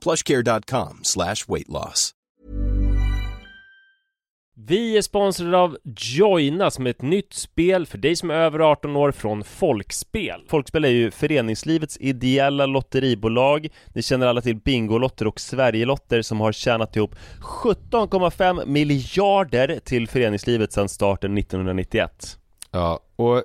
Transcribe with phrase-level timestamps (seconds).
[0.00, 2.14] plushcare.com slash weight loss.
[4.66, 8.58] Vi är sponsrade av Joina som är ett nytt spel för dig som är över
[8.58, 10.44] 18 år från Folkspel.
[10.48, 13.68] Folkspel är ju föreningslivets ideella lotteribolag.
[13.94, 20.72] Ni känner alla till Bingolotter och Sverigelotter som har tjänat ihop 17,5 miljarder till föreningslivet
[20.72, 22.38] sedan starten 1991.
[22.70, 23.42] Ja, och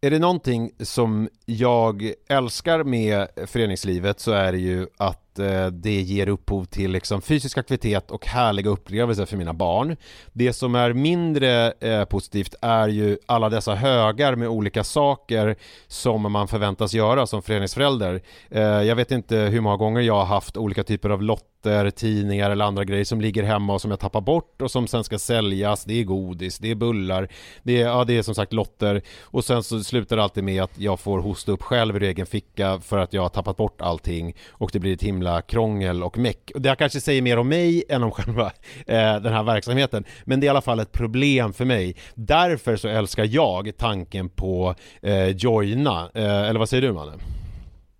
[0.00, 6.00] är det någonting som jag älskar med föreningslivet så är det ju att eh, det
[6.00, 9.96] ger upphov till liksom fysisk aktivitet och härliga upplevelser för mina barn.
[10.32, 16.32] Det som är mindre eh, positivt är ju alla dessa högar med olika saker som
[16.32, 18.22] man förväntas göra som föreningsförälder.
[18.50, 22.50] Eh, jag vet inte hur många gånger jag har haft olika typer av lotter, tidningar
[22.50, 25.18] eller andra grejer som ligger hemma och som jag tappar bort och som sen ska
[25.18, 25.84] säljas.
[25.84, 27.28] Det är godis, det är bullar,
[27.62, 30.62] det är, ja, det är som sagt lotter och sen så slutar det alltid med
[30.62, 33.80] att jag får hosta upp själv ur egen ficka för att jag har tappat bort
[33.80, 36.52] allting och det blir ett himla krångel och meck.
[36.54, 38.46] Det här kanske säger mer om mig än om själva
[38.86, 40.04] eh, den här verksamheten.
[40.24, 41.96] Men det är i alla fall ett problem för mig.
[42.14, 46.10] Därför så älskar jag tanken på eh, Joina.
[46.14, 47.12] Eh, eller vad säger du Manne?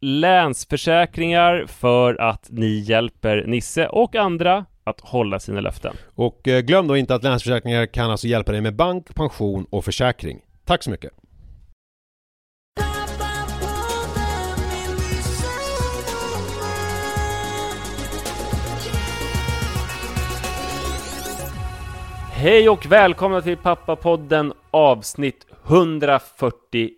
[0.00, 5.96] Länsförsäkringar för att ni hjälper Nisse och andra att hålla sina löften.
[6.14, 9.84] Och uh, glöm då inte att Länsförsäkringar kan alltså hjälpa dig med bank, pension och
[9.84, 10.40] försäkring.
[10.64, 11.12] Tack så mycket!
[22.40, 26.94] Hej och välkomna till Pappapodden avsnitt 141.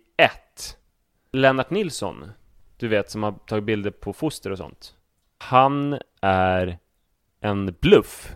[1.33, 2.31] Lennart Nilsson,
[2.81, 4.95] du vet som har tagit bilder på foster och sånt.
[5.37, 6.77] Han är
[7.39, 8.35] en bluff.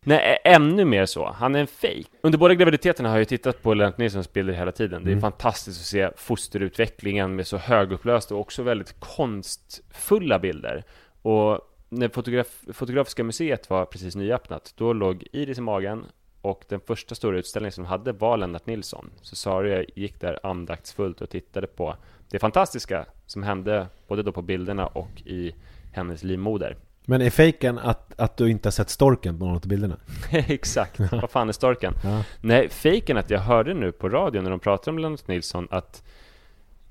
[0.00, 1.30] Nej, ännu mer så.
[1.30, 2.04] Han är en fake.
[2.20, 5.04] Under båda graviditeterna har jag tittat på Lennart Nilssons bilder hela tiden.
[5.04, 10.84] Det är fantastiskt att se fosterutvecklingen med så högupplösta och också väldigt konstfulla bilder.
[11.22, 16.06] Och när fotograf Fotografiska museet var precis nyöppnat, då låg Iris i magen
[16.40, 19.10] och den första stora utställningen som de hade var Lennart Nilsson.
[19.22, 21.96] Så Saria gick där andaktsfullt och tittade på
[22.30, 25.54] det fantastiska som hände både då på bilderna och i
[25.92, 26.76] hennes livmoder.
[27.04, 29.96] Men är fejken att, att du inte har sett storken på någon av bilderna?
[30.30, 31.94] Exakt, vad fan är storken?
[32.04, 32.24] Ja.
[32.40, 36.02] Nej, fejken att jag hörde nu på radio när de pratade om Lennart Nilsson att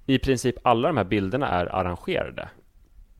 [0.06, 2.50] i princip alla de här bilderna är arrangerade.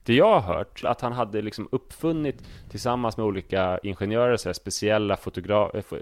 [0.04, 4.54] Det jag har hört, att han hade liksom uppfunnit tillsammans med olika ingenjörer så här,
[4.54, 5.94] speciella fotogra- f-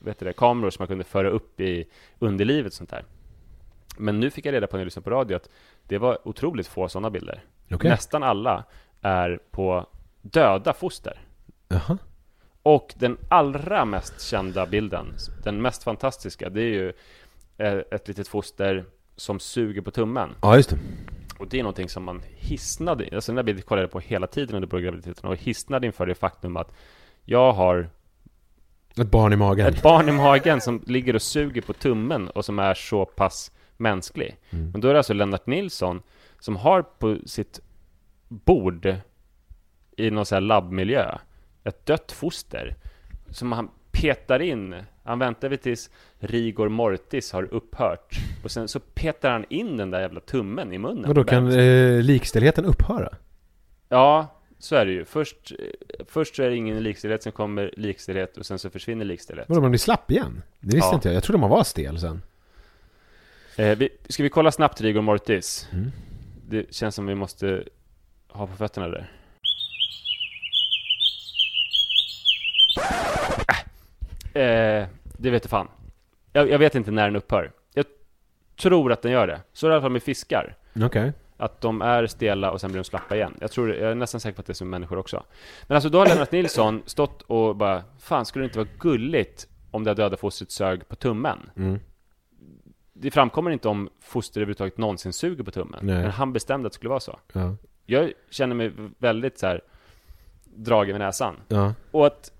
[0.00, 1.84] vet du det, kameror som man kunde föra upp i
[2.18, 3.04] underlivet och sånt där.
[3.98, 5.48] Men nu fick jag reda på när jag lyssnade på radio att
[5.86, 7.44] det var otroligt få sådana bilder.
[7.70, 7.90] Okej.
[7.90, 8.64] Nästan alla
[9.00, 9.86] är på
[10.22, 11.20] döda foster.
[11.68, 11.98] Jaha.
[12.62, 15.06] Och den allra mest kända bilden,
[15.44, 16.92] den mest fantastiska, det är ju
[17.58, 18.84] eh, ett litet foster
[19.16, 20.34] som suger på tummen.
[20.42, 20.78] Ja, just det.
[21.38, 24.26] Och det är någonting som man hisnade, alltså den där bilden kollade jag på hela
[24.26, 26.72] tiden under graviditeten och hisnade inför det faktum att
[27.24, 27.90] jag har
[28.96, 29.66] Ett barn i magen.
[29.66, 33.52] ett barn i magen som ligger och suger på tummen och som är så pass
[33.82, 34.36] mänsklig.
[34.50, 36.02] Men då är det alltså Lennart Nilsson
[36.40, 37.60] som har på sitt
[38.28, 38.94] bord
[39.96, 41.18] i någon sån här labbmiljö
[41.64, 42.76] ett dött foster
[43.30, 44.74] som han petar in.
[45.04, 49.90] Han väntar vi tills Rigor Mortis har upphört och sen så petar han in den
[49.90, 51.04] där jävla tummen i munnen.
[51.04, 53.08] Och då kan eh, likställdheten upphöra?
[53.88, 55.04] Ja, så är det ju.
[55.04, 59.04] Först, eh, först så är det ingen likställighet, sen kommer likställighet och sen så försvinner
[59.04, 59.48] likställighet.
[59.48, 60.42] Vadå, man blir slapp igen?
[60.60, 60.94] Det visste Ja.
[60.94, 61.16] inte jag.
[61.16, 62.22] Jag trodde man var stel sen.
[63.56, 65.68] Eh, vi, ska vi kolla snabbt Rigor Mortis?
[65.72, 65.90] Mm.
[66.48, 67.64] Det känns som vi måste
[68.28, 69.10] ha på fötterna där.
[74.34, 74.42] Äh.
[74.42, 74.86] Eh,
[75.18, 75.68] det vet fan.
[76.32, 77.52] Jag, jag vet inte när den upphör.
[77.74, 77.84] Jag
[78.60, 79.40] tror att den gör det.
[79.52, 80.56] Så är det i alla fall med fiskar.
[80.82, 81.12] Okej.
[81.36, 83.34] Att de är stela och sen blir de slappa igen.
[83.40, 85.24] Jag, tror, jag är nästan säker på att det är som människor också.
[85.66, 89.46] Men alltså då har Lennart Nilsson stått och bara Fan, skulle det inte vara gulligt
[89.70, 91.50] om det döda fostret sög på tummen?
[91.56, 91.80] Mm.
[93.02, 95.80] Det framkommer inte om foster överhuvudtaget någonsin suger på tummen.
[95.82, 96.02] Nej.
[96.02, 97.18] Men han bestämde att det skulle vara så.
[97.32, 97.56] Ja.
[97.86, 99.60] Jag känner mig väldigt så här
[100.44, 101.36] dragen vid näsan.
[101.48, 101.74] Ja.
[101.90, 102.32] Och att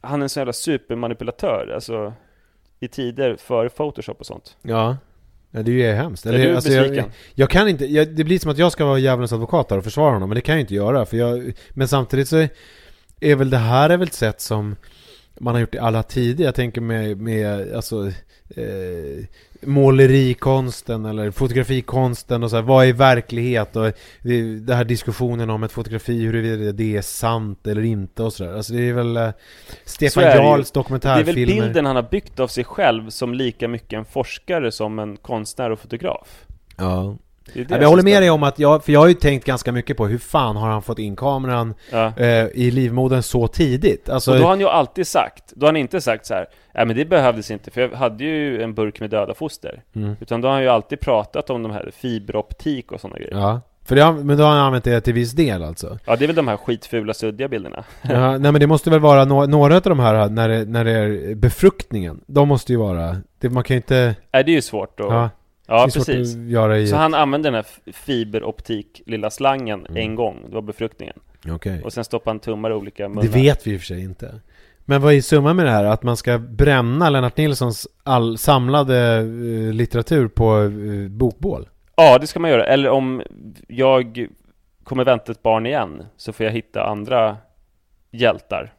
[0.00, 2.12] han är en sån jävla supermanipulatör, alltså
[2.80, 4.56] i tider före Photoshop och sånt.
[4.62, 4.96] Ja.
[5.50, 6.26] Ja, det är ju hemskt.
[6.26, 7.12] Är du alltså, jag, besviken?
[7.34, 9.84] jag kan inte, jag, det blir som att jag ska vara djävulens advokat där och
[9.84, 11.06] försvara honom, men det kan jag inte göra.
[11.06, 12.48] För jag, men samtidigt så
[13.20, 14.76] är väl det här är väl ett sätt som
[15.40, 16.44] man har gjort i alla tider.
[16.44, 18.06] Jag tänker med, med alltså,
[18.56, 19.24] eh,
[19.60, 23.76] målerikonsten eller fotografikonsten och så här, vad är verklighet?
[23.76, 23.92] Och
[24.60, 28.54] det här diskussionen om ett fotografi, huruvida det är sant eller inte och sådär.
[28.54, 29.30] Alltså det är väl eh,
[29.84, 30.42] Stefan Så är det.
[30.42, 31.46] Jarls är dokumentärfilmer.
[31.46, 35.16] väl bilden han har byggt av sig själv som lika mycket en forskare som en
[35.16, 36.46] konstnär och fotograf.
[36.76, 37.16] Ja.
[37.44, 39.14] Det det Ja, men jag håller med dig om att jag, för jag har ju
[39.14, 42.12] tänkt ganska mycket på hur fan har han fått in kameran Ja.
[42.16, 44.08] eh, i livmodern så tidigt?
[44.08, 46.46] Alltså, Och då har han ju alltid sagt, då har han inte sagt så här,
[46.74, 49.82] nej men det behövdes inte för jag hade ju en burk med döda foster.
[49.94, 50.16] Mm.
[50.20, 53.32] Utan då har han ju alltid pratat om de här fiberoptik och sådana grejer.
[53.34, 53.40] Ja.
[53.40, 53.60] ja.
[53.86, 55.98] För det har, men då har han använt det till viss del alltså?
[56.04, 57.84] det är väl de här skitfula suddiga bilderna.
[58.02, 60.84] Ja, nej men det måste väl vara no några av de här när det, när
[60.84, 64.54] det är befruktningen De måste ju vara, det, man kan ju inte, Nej det är
[64.54, 65.06] ju svårt att...
[65.06, 65.30] ja,
[65.66, 66.36] Ja, precis.
[66.90, 69.96] Så han använde den här fiberoptik lilla slangen Mm.
[69.96, 71.16] en gång, det var befruktningen.
[71.50, 73.22] Okej Och sen stoppade han tummar i olika munnar.
[73.22, 74.40] Det vet vi i och för sig inte
[74.84, 75.84] Men vad är summan med det här?
[75.84, 81.68] Att man ska bränna Lennart Nilssons all samlade eh, litteratur på eh, bokbål?
[81.96, 82.66] Ja, det ska man göra.
[82.66, 83.22] Eller om
[83.68, 84.28] jag
[84.84, 87.36] kommer vänta ett barn igen, så får jag hitta andra
[88.10, 88.72] hjältar.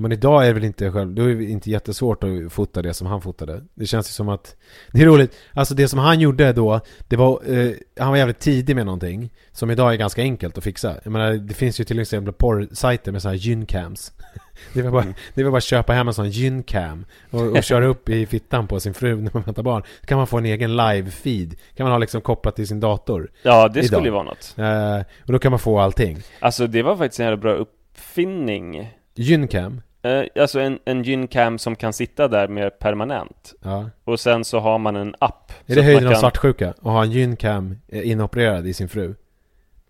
[0.00, 2.82] Ja men idag är det väl inte själv, då är det inte jättesvårt att fota
[2.82, 3.64] det som han fotade.
[3.74, 4.56] Det känns ju som att
[4.92, 8.38] Det är roligt, alltså det som han gjorde då Det var, eh, han var jävligt
[8.38, 10.96] tidig med någonting Som idag är ganska enkelt att fixa.
[11.04, 14.12] Jag menar, det finns ju till exempel porrsajter med sådana här gyncams
[14.74, 15.04] Det var bara,
[15.34, 18.66] det var bara att köpa hem en sån gyncam och, och köra upp i fittan
[18.66, 19.82] på sin fru när man väntar barn.
[20.00, 23.30] Så kan man få en egen live-feed Kan man ha liksom kopplat till sin dator
[23.42, 23.86] Ja, det Idag.
[23.86, 24.54] skulle ju vara något.
[24.58, 26.18] eh, Och då kan man få allting.
[26.40, 28.90] Alltså, det var faktiskt en jävla bra uppfinning.
[29.14, 33.54] Gyncam Eh, alltså en, en gyncam som kan sitta där mer permanent.
[33.62, 35.52] Ja Och sen så har man en app.
[35.66, 36.20] Är det höjden man av kan...
[36.20, 36.68] svartsjuka?
[36.68, 39.14] Att ha en gyncam eh, inopererad i sin fru?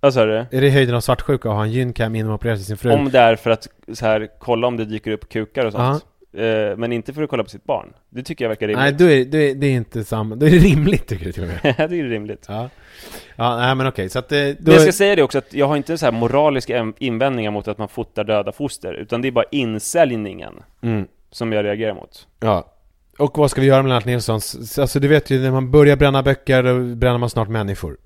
[0.01, 0.37] Vad sa du?
[0.51, 2.91] Är det höjden av svartsjuka att ha en gyncam inopererad i sin fru?
[2.91, 6.05] Om det är för att så här, kolla om det dyker upp kukar och sånt.
[6.33, 7.93] Eh, men inte för att kolla på sitt barn.
[8.11, 8.99] Det tycker jag verkar Nej, rimligt.
[8.99, 11.43] då är, då är, det är inte samma, då är det rimligt tycker du till
[11.43, 11.61] och med
[11.91, 12.45] det är rimligt.
[12.49, 12.69] Ja,
[13.37, 14.55] ja nej men okej, så att eh, då...
[14.59, 17.51] Men jag ska säga det också att jag har inte så här moraliska in- invändningar
[17.51, 21.95] mot att man fotar döda foster, utan det är bara insäljningen mm, som jag reagerar
[21.95, 22.27] mot.
[22.41, 22.73] ja
[23.19, 25.97] Och vad ska vi göra med Lennart Nilssons, alltså du vet ju när man börjar
[25.97, 27.97] bränna böcker, då bränner man snart människor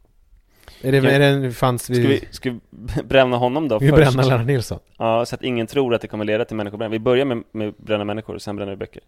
[0.82, 1.94] Är det, är det fanns vi...
[1.94, 2.50] Ska vi, ska
[2.96, 4.02] vi bränna honom då vi först?
[4.02, 4.78] bränna Lennart Nilsson?
[4.98, 6.92] Ja, så att ingen tror att det kommer leda till människobränning.
[6.92, 9.02] Vi börjar med, med bränna människor, sen bränner vi böcker.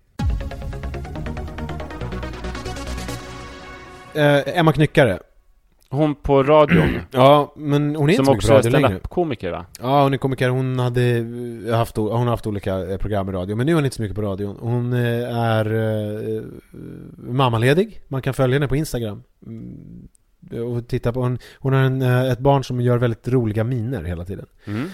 [4.15, 5.19] Eh, Emma Knyckare.
[5.91, 9.67] Hon på radion, Ja, men hon är inte så mycket också på radio standup-komiker va?
[9.81, 10.49] Ja, hon är komiker.
[10.49, 11.03] Hon, hade
[11.69, 13.97] eh, haft, hon har haft olika eh, program i radio, men nu är hon inte
[13.97, 14.57] så mycket på radion.
[14.61, 16.43] Hon eh, är eh,
[17.17, 18.01] mammaledig.
[18.09, 19.23] Man kan följa henne på Instagram.
[20.51, 24.03] Och titta på, hon, hon har en, eh, ett barn som gör väldigt roliga miner
[24.03, 24.47] hela tiden.
[24.65, 24.89] Mm.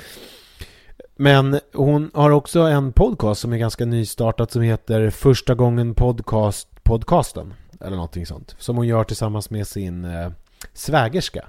[1.16, 6.68] Men hon har också en podcast som är ganska nystartat som heter Första gången podcast
[6.82, 7.54] podcasten.
[7.80, 8.56] Eller någonting sånt.
[8.58, 10.30] Som hon gör tillsammans med sin eh,
[10.72, 11.44] svägerska.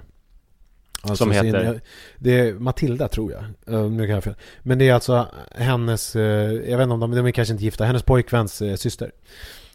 [1.02, 1.72] Alltså Som heter?
[1.72, 1.80] Sin,
[2.18, 3.44] det är Matilda tror jag.
[3.74, 4.34] Eh, nu kan jag fel.
[4.62, 7.64] Men det är alltså hennes, eh, jag vet inte om de, de är kanske inte
[7.64, 9.12] gifta, hennes pojkväns syster.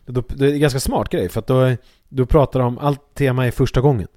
[0.06, 1.76] Då, det är en ganska smart grej för att då,
[2.10, 4.08] då pratar de, allt tema är första gången.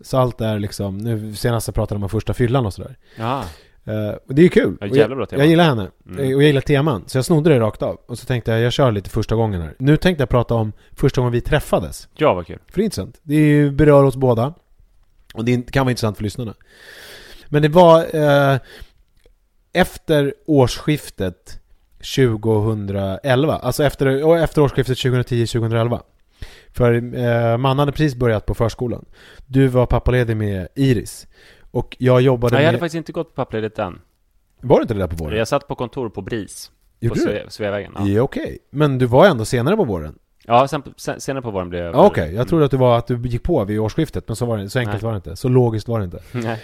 [0.00, 2.96] Så allt är liksom, nu senast så pratade de om första fyllan och sådär.
[3.16, 3.44] Ja,
[3.84, 4.76] Eh, och det är kul.
[4.80, 5.42] Ja, jävla bra tema.
[5.42, 5.88] Jag gillar henne.
[6.06, 6.18] Mm.
[6.18, 7.04] Eh, Och jag gillar teman.
[7.06, 7.98] Så jag snodde det rakt av.
[8.06, 9.74] Och så tänkte jag, jag kör lite första gången här.
[9.78, 12.08] Nu tänkte jag prata om första gången vi träffades.
[12.16, 12.58] ja vad kul.
[12.66, 13.20] För det är intressant.
[13.22, 14.54] Det ju- berör oss båda.
[15.34, 16.54] Och det kan vara intressant för lyssnarna.
[17.48, 18.16] Men det var
[18.52, 18.58] eh,
[19.72, 21.60] efter årsskiftet
[22.16, 23.54] 2011.
[23.56, 26.00] Alltså efter, efter årsskiftet 2010-2011.
[26.78, 27.14] För
[27.52, 29.04] eh, man hade precis börjat på förskolan.
[29.46, 31.26] Du var pappaledig med Iris.
[31.70, 32.80] Och jag jobbade Nej, jag hade med...
[32.80, 34.00] faktiskt inte gått på pappaledigt än.
[34.60, 35.38] Var det inte det där på våren?
[35.38, 36.70] Jag satt på kontor på BRIS,
[37.00, 37.26] på Gjorde du?
[37.26, 37.92] Sve- Sveavägen.
[37.96, 38.58] Ja, Ja, okej.
[38.70, 40.14] Men du var ändå senare på våren?
[40.44, 41.94] ja sen, sen, senare på våren blev jag...
[41.94, 42.34] Ja, okej.
[42.34, 44.70] Jag trodde att det var att du gick på vid årsskiftet, men så var det
[44.70, 45.04] Så enkelt Nej.
[45.04, 45.36] var det inte.
[45.36, 46.20] Så logiskt var det inte.
[46.32, 46.60] Nej.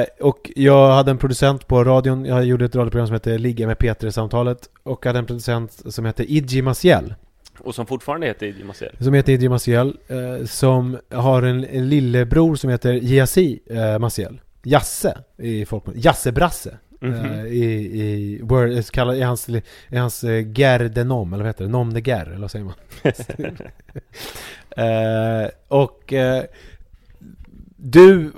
[0.00, 2.24] Eh, och jag hade en producent på radion.
[2.24, 4.68] Jag gjorde ett radioprogram som hette Ligga med Peter-samtalet.
[4.82, 7.14] Och hade en producent som hette Idji Maciel.
[7.58, 8.96] Och som fortfarande heter Idje Maciel.
[9.00, 9.96] Som heter Idji Maciel.
[10.08, 14.40] Eh, som har en, en lillebror som heter Giasi eh, Maciel.
[14.62, 15.94] Jasse i folkmun.
[15.98, 16.78] Jassebrasse.
[17.00, 17.24] Mhm.
[17.24, 17.64] Eh, i,
[18.02, 19.48] i, word, eh, i hans,
[19.88, 21.70] i hans eh, ger de nom, eller vad heter det?
[21.70, 22.74] Nom de ger, eller vad säger man?
[25.44, 26.44] eh, och eh,
[27.76, 28.32] du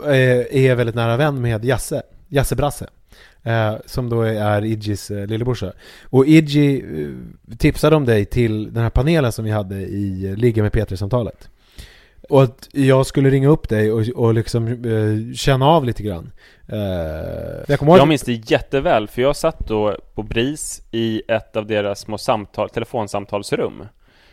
[0.51, 2.87] är väldigt nära vän med Jasse, Jasse Brasse.
[3.47, 5.73] Eh, som då är Idjis eh, lillebrorsa.
[6.05, 10.37] Och Idji eh, tipsade om dig till den här panelen som vi hade i eh,
[10.37, 11.49] Ligga med Peter-samtalet.
[12.29, 16.33] Och att jag skulle ringa upp dig och, och liksom eh, känna av lite grann.
[16.69, 16.79] Eh,
[17.69, 17.99] jag kommer ihåg...
[17.99, 22.19] Jag minns det jätteväl, för jag satt då på BRIS i ett av deras små
[22.19, 23.85] samtal, telefonsamtalsrum.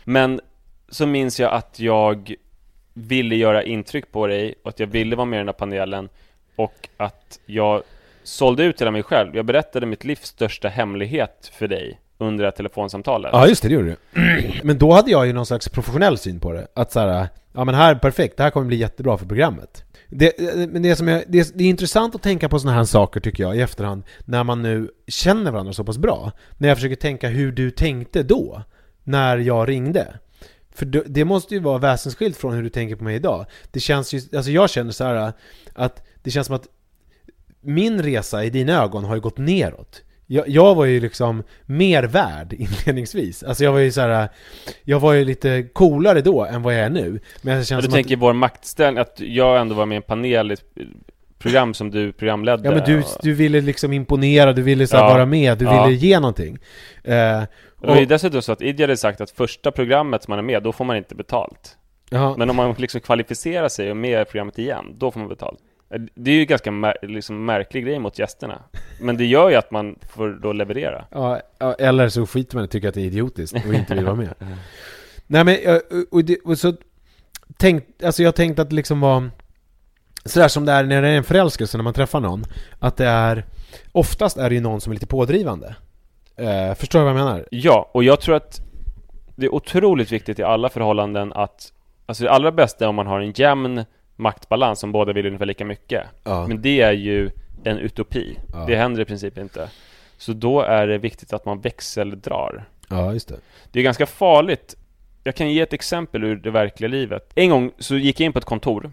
[0.04, 0.40] Men
[0.88, 2.34] så minns jag att jag
[2.94, 6.08] ville göra intryck på dig och att jag ville vara med i den här panelen
[6.56, 7.82] och att jag
[8.24, 9.36] sålde ut hela mig själv.
[9.36, 13.30] Jag berättade mitt livs största hemlighet för dig under det här telefonsamtalet.
[13.32, 14.20] Ja just det, det gjorde du.
[14.62, 16.66] Men då hade jag ju någon slags professionell syn på det.
[16.74, 19.84] Att så här, ja men här, perfekt, det här kommer bli jättebra för programmet.
[20.08, 22.76] Det, eh, men det, som är, det, är, det är intressant att tänka på sådana
[22.76, 26.32] här saker tycker jag i efterhand, när man nu känner varandra så pass bra.
[26.58, 28.62] När jag försöker tänka hur du tänkte då,
[29.04, 30.18] när jag ringde.
[30.74, 33.46] För det, det måste ju vara väsensskilt från hur du tänker på mig idag.
[33.70, 35.32] Det känns ju, alltså jag känner så här eh,
[35.74, 36.68] att det känns som att
[37.64, 40.02] min resa i dina ögon har ju gått neråt.
[40.26, 43.42] Jag, jag var ju liksom mer värd inledningsvis.
[43.42, 44.28] Alltså jag var ju så här.
[44.82, 47.20] Jag var ju lite coolare då än vad jag är nu.
[47.42, 49.96] Men det känns Men du tänker att, vår maktställning, att jag ändå var med i
[49.96, 50.64] en panel i ett
[51.38, 52.68] program som du programledde.
[52.68, 55.08] Ja men du, och- du ville liksom imponera, du ville så Ja.
[55.08, 55.84] vara med, du Ja.
[55.84, 56.54] ville ge någonting.
[57.04, 57.46] Eh, Det
[57.80, 60.42] var ju och, dessutom så att Idje hade sagt att första programmet som man är
[60.42, 61.76] med, då får man inte betalt.
[62.10, 65.20] ja, Men om man liksom kvalificerar sig och är med i programmet igen, då får
[65.20, 65.58] man betalt.
[66.14, 68.62] Det är ju ganska mär- liksom märklig grej mot gästerna.
[69.00, 71.04] Men det gör ju att man får då leverera.
[71.10, 71.40] ja,
[71.78, 74.34] eller så skiter man och tycker att det är idiotiskt och inte vill vara med.
[75.26, 75.78] Nej men, eh,
[76.10, 76.72] och, det, och så
[77.56, 79.30] tänk, alltså jag tänkte att det liksom var
[80.26, 82.44] Sådär som det är när det är en förälskelse när man träffar någon
[82.78, 83.44] Att det är
[83.92, 85.76] Oftast är det ju någon som är lite pådrivande
[86.36, 87.48] eh, Förstår du vad jag menar?
[87.50, 88.60] Ja, och jag tror att
[89.36, 91.72] det är otroligt viktigt i alla förhållanden att
[92.06, 93.84] Alltså det allra bästa är om man har en jämn
[94.16, 96.02] maktbalans som båda vill ungefär lika mycket.
[96.24, 96.46] Ja.
[96.46, 97.30] Men det är ju
[97.64, 98.38] en utopi.
[98.52, 98.64] Ja.
[98.66, 99.70] Det händer i princip inte.
[100.16, 102.64] Så då är det viktigt att man växeldrar.
[102.88, 103.40] Ja, just det
[103.72, 104.74] Det är ganska farligt.
[105.24, 107.32] Jag kan ge ett exempel ur det verkliga livet.
[107.34, 108.92] En gång så gick jag in på ett kontor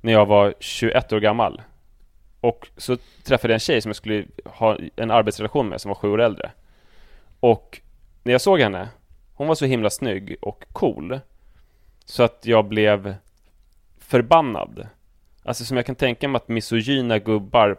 [0.00, 1.62] när jag var 21 år gammal.
[2.40, 5.94] Och så träffade jag en tjej som jag skulle ha en arbetsrelation med som var
[5.94, 6.50] sju år äldre.
[7.40, 7.80] Och
[8.22, 8.88] när jag såg henne,
[9.34, 11.20] hon var så himla snygg och cool.
[12.04, 13.14] Så att jag blev
[14.08, 14.86] förbannad.
[15.44, 17.76] Alltså som jag kan tänka mig att misogyna gubbar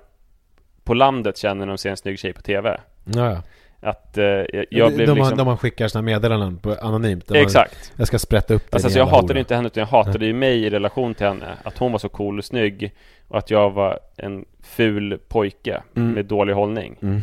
[0.84, 2.80] på landet känner när de ser en snygg tjej på TV.
[3.06, 3.42] Ja.
[3.82, 5.18] Att eh, jag, de, blev de, liksom...
[5.20, 7.28] man, de man skickar sina meddelanden på anonymt.
[7.28, 7.92] där Man, Exakt.
[7.96, 9.40] jag ska sprätta upp dig Alltså, alltså jag hatade hora.
[9.40, 11.58] inte henne utan jag hatade ju mig i relation till henne.
[11.64, 12.92] Att hon var så cool och snygg
[13.28, 16.12] och att jag var en ful pojke Mm.
[16.12, 16.96] med dålig hållning.
[17.02, 17.22] Mm.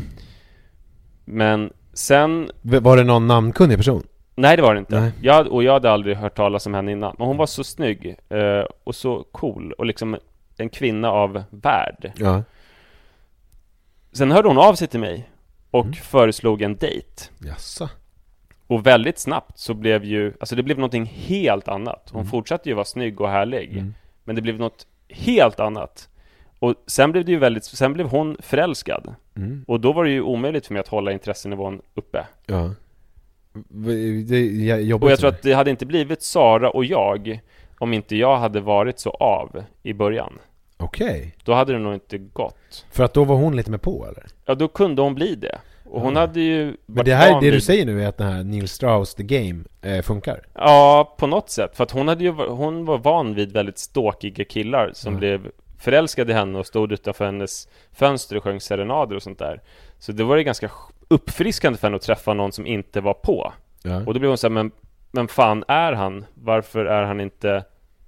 [1.25, 4.03] Men sen, Var det någon namnkunnig person?
[4.37, 4.99] Nej det var det inte.
[4.99, 5.11] Nej.
[5.21, 7.15] Jag, och jag hade aldrig hört talas om henne innan.
[7.17, 10.17] Men hon var så snygg eh, och så cool och liksom
[10.57, 12.11] en kvinna av värld.
[12.15, 12.43] Ja.
[14.11, 15.29] Sen hörde hon av sig till mig
[15.71, 15.93] och Mm.
[15.93, 17.23] föreslog en dejt.
[17.39, 17.89] Jaså?
[18.67, 22.09] Och väldigt snabbt så blev ju, alltså det blev någonting helt annat.
[22.11, 22.31] Hon Mm.
[22.31, 23.71] fortsatte ju vara snygg och härlig.
[23.73, 23.93] Mm.
[24.23, 26.09] Men det blev något helt annat.
[26.59, 29.15] Och sen blev det ju väldigt, sen blev hon förälskad.
[29.35, 29.65] Mm.
[29.67, 32.25] Och då var det ju omöjligt för mig att hålla intressenivån uppe.
[32.45, 32.71] Ja.
[34.79, 35.03] Jobbigt.
[35.03, 37.39] Och jag tror att det hade inte blivit Sara och jag
[37.79, 40.33] om inte jag hade varit så av i början.
[40.77, 41.35] Okej.
[41.43, 42.85] Då hade det nog inte gått.
[42.91, 44.25] För att då var hon lite med på eller?
[44.45, 45.57] Ja, då kunde hon bli det.
[45.89, 46.19] Och hon Ja.
[46.19, 49.15] hade ju Men det här, det du säger nu är att den här Neil Strauss
[49.15, 50.41] The Game eh, funkar?
[50.53, 51.75] Ja, på något sätt.
[51.77, 55.19] För att hon hade ju, hon var van vid väldigt ståkiga killar som Mm.
[55.19, 59.61] blev förälskade i henne och stod utanför hennes fönster och sjöng serenader och sånt där.
[59.99, 60.69] Så det var det ganska
[61.07, 63.53] uppfriskande för henne att träffa någon som inte var på.
[63.83, 63.97] Ja.
[63.97, 64.71] Och då blev hon såhär, men,
[65.11, 66.25] men fan är han?
[66.33, 67.63] Varför är han inte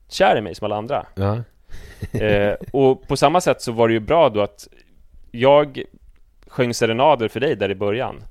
[0.09, 1.05] kär i mig som alla andra?
[1.15, 1.43] ja.
[2.19, 4.67] eh, och på samma sätt så var det ju bra då att
[5.31, 5.83] jag
[6.47, 8.23] sjöng serenader för dig där i början.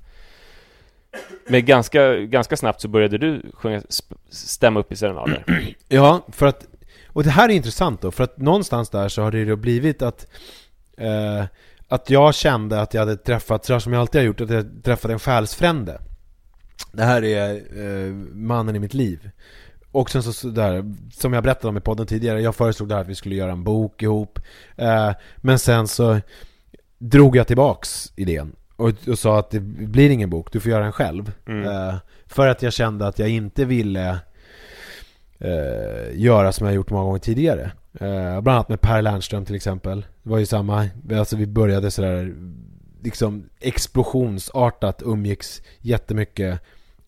[1.46, 3.82] Men ganska, ganska snabbt så började du sjunga,
[4.30, 5.44] stämma upp i serenader.
[5.88, 6.66] Ja, för att...
[7.06, 10.02] Och det här är intressant då, för att någonstans där så har det ju blivit
[10.02, 10.26] att...
[10.96, 11.44] Eh,
[11.88, 14.66] att jag kände att jag hade träffat, så som jag alltid har gjort, att jag
[14.84, 16.00] träffade en själsfrände.
[16.92, 19.30] Det här är eh, mannen i mitt liv.
[19.92, 23.00] Och sen så, så där, som jag berättade om i podden tidigare, jag föreslog där
[23.00, 24.38] att vi skulle göra en bok ihop.
[24.76, 26.20] Eh, men sen så
[26.98, 30.82] drog jag tillbaks idén och, och sa att det blir ingen bok, du får göra
[30.82, 31.32] den själv.
[31.46, 31.64] Mm.
[31.64, 31.94] Eh,
[32.26, 34.18] för att jag kände att jag inte ville
[35.38, 37.70] eh, göra som jag gjort många gånger tidigare.
[38.00, 40.06] Eh, bland annat med Per Lernström till exempel.
[40.22, 42.34] Det var ju samma, alltså vi började sådär
[43.02, 46.60] liksom explosionsartat umgicks jättemycket.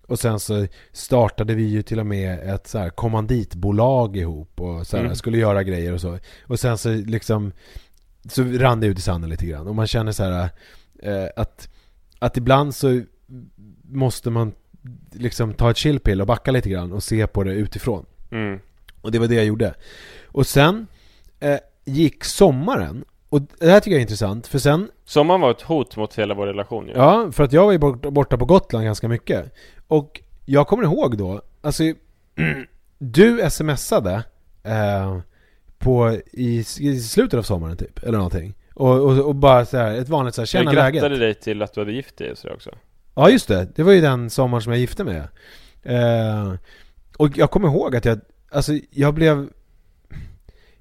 [0.07, 4.87] Och sen så startade vi ju till och med ett så här kommanditbolag ihop och
[4.87, 5.17] så här, Mm.
[5.17, 6.19] skulle göra grejer och så.
[6.47, 7.53] Och sen så liksom
[8.29, 9.67] så rann det ut i sanden lite grann.
[9.67, 10.49] Och man känner så här
[11.03, 11.69] eh, att,
[12.19, 13.01] att ibland så
[13.83, 14.53] måste man
[15.13, 18.07] liksom ta ett chillpill och backa lite grann och se på det utifrån.
[18.31, 18.61] Mm.
[19.01, 19.75] Och det var det jag gjorde.
[20.27, 20.87] Och sen
[21.41, 23.05] eh, gick sommaren.
[23.29, 26.35] Och det här tycker jag är intressant, för sen Sommaren var ett hot mot hela
[26.35, 26.93] vår relation ju.
[26.95, 29.55] Ja, för att jag var ju bort- borta på Gotland ganska mycket.
[29.89, 31.83] Och jag kommer ihåg då, alltså
[32.99, 34.23] du smsade
[34.63, 35.19] eh,
[35.79, 38.55] på, i, i slutet av sommaren typ, eller någonting.
[38.75, 41.21] Och, och, och bara så här, ett vanligt så här, jag känna grattade läget.
[41.21, 42.71] dig till att du hade gift dig och så också.
[43.15, 45.23] Ja just det, det var ju den sommaren som jag gifte mig.
[45.83, 46.53] Eh,
[47.21, 49.49] och jag kommer ihåg att jag, alltså jag blev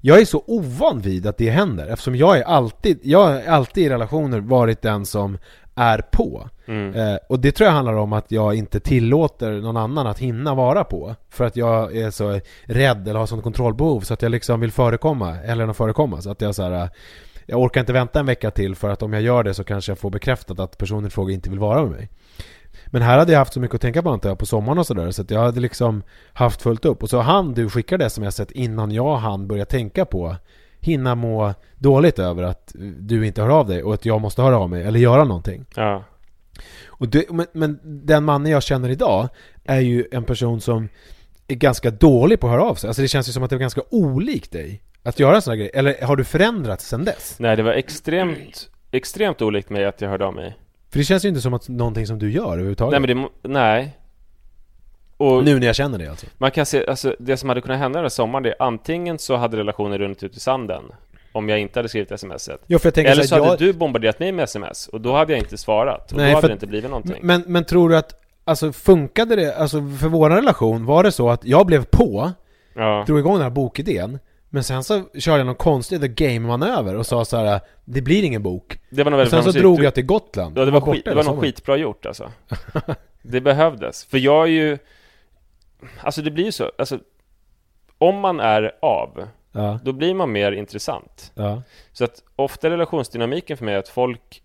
[0.02, 3.86] Jag är så ovan vid att det händer eftersom jag är alltid, jag har alltid
[3.86, 5.38] i relationer varit den som
[5.76, 6.50] är på.
[6.66, 6.96] Mm.
[6.96, 10.56] Eh, och det tror jag handlar om att jag inte tillåter någon annan att hinna
[10.56, 11.16] vara på.
[11.30, 14.72] För att jag är så rädd eller har sånt kontrollbehov så att jag liksom vill
[14.72, 16.22] förekomma, eller än att förekomma.
[16.22, 16.90] Så att jag så här, eh,
[17.46, 19.92] jag orkar inte vänta en vecka till för att om jag gör det så kanske
[19.92, 22.10] jag får bekräftat att personen i fråga inte vill vara med mig.
[22.92, 24.88] Men här hade jag haft så mycket att tänka på antar jag på sommaren och
[24.88, 27.04] sådär så att jag hade liksom haft fullt upp.
[27.04, 30.36] Och så han du skickade smset innan jag hann börja tänka på
[30.80, 34.58] hinna må dåligt över att du inte hör av dig och att jag måste höra
[34.58, 35.66] av mig eller göra någonting.
[35.76, 36.04] Ja.
[36.88, 39.30] Och det, men, men den mannen jag känner idag
[39.66, 40.90] är ju en person som
[41.48, 42.88] är ganska dålig på att höra av sig.
[42.88, 45.72] Alltså det känns ju som att det är ganska olikt dig att göra sådana grejer.
[45.76, 47.36] Eller har du förändrats sedan dess?
[47.40, 50.58] Nej, det var extremt, extremt olikt mig att jag hörde av mig.
[50.92, 53.02] För det känns ju inte som att någonting som du gör överhuvudtaget.
[53.02, 53.96] Nej, men det, nej.
[55.18, 56.26] Och Nu när jag känner dig alltså.
[56.38, 59.20] man kan se, alltså det som hade kunnat hända den här sommaren, det är antingen
[59.20, 60.84] så hade relationen runnit ut i sanden.
[61.32, 62.62] Om jag inte hade skrivit smset.
[62.68, 63.74] Ja, för jag Eller så här, hade jag...
[63.74, 66.12] du bombarderat mig med sms och då hade jag inte svarat.
[66.12, 67.18] Och Nej, då hade för det inte blivit någonting.
[67.22, 71.30] Men, men tror du att, alltså funkade det, alltså för vår relation, var det så
[71.30, 72.32] att jag blev på,
[72.74, 73.04] ja.
[73.08, 77.06] drog igång den här bokidén, men sen så körde jag någon konstig the game-manöver och
[77.06, 78.80] sa så här: det blir ingen bok.
[78.90, 80.58] Det var nog Och väldigt sen så drog jag till Gotland.
[80.58, 82.32] Ja, det var, borta skit, det var nog skitbra gjort alltså.
[83.22, 84.06] Det behövdes.
[84.06, 84.78] För jag är ju...
[86.02, 87.00] Alltså det blir ju så, alltså...
[87.98, 91.32] Om man är av, Ja, då blir man mer intressant.
[91.36, 91.62] ja.
[91.92, 94.44] Så att ofta är relationsdynamiken för mig att folk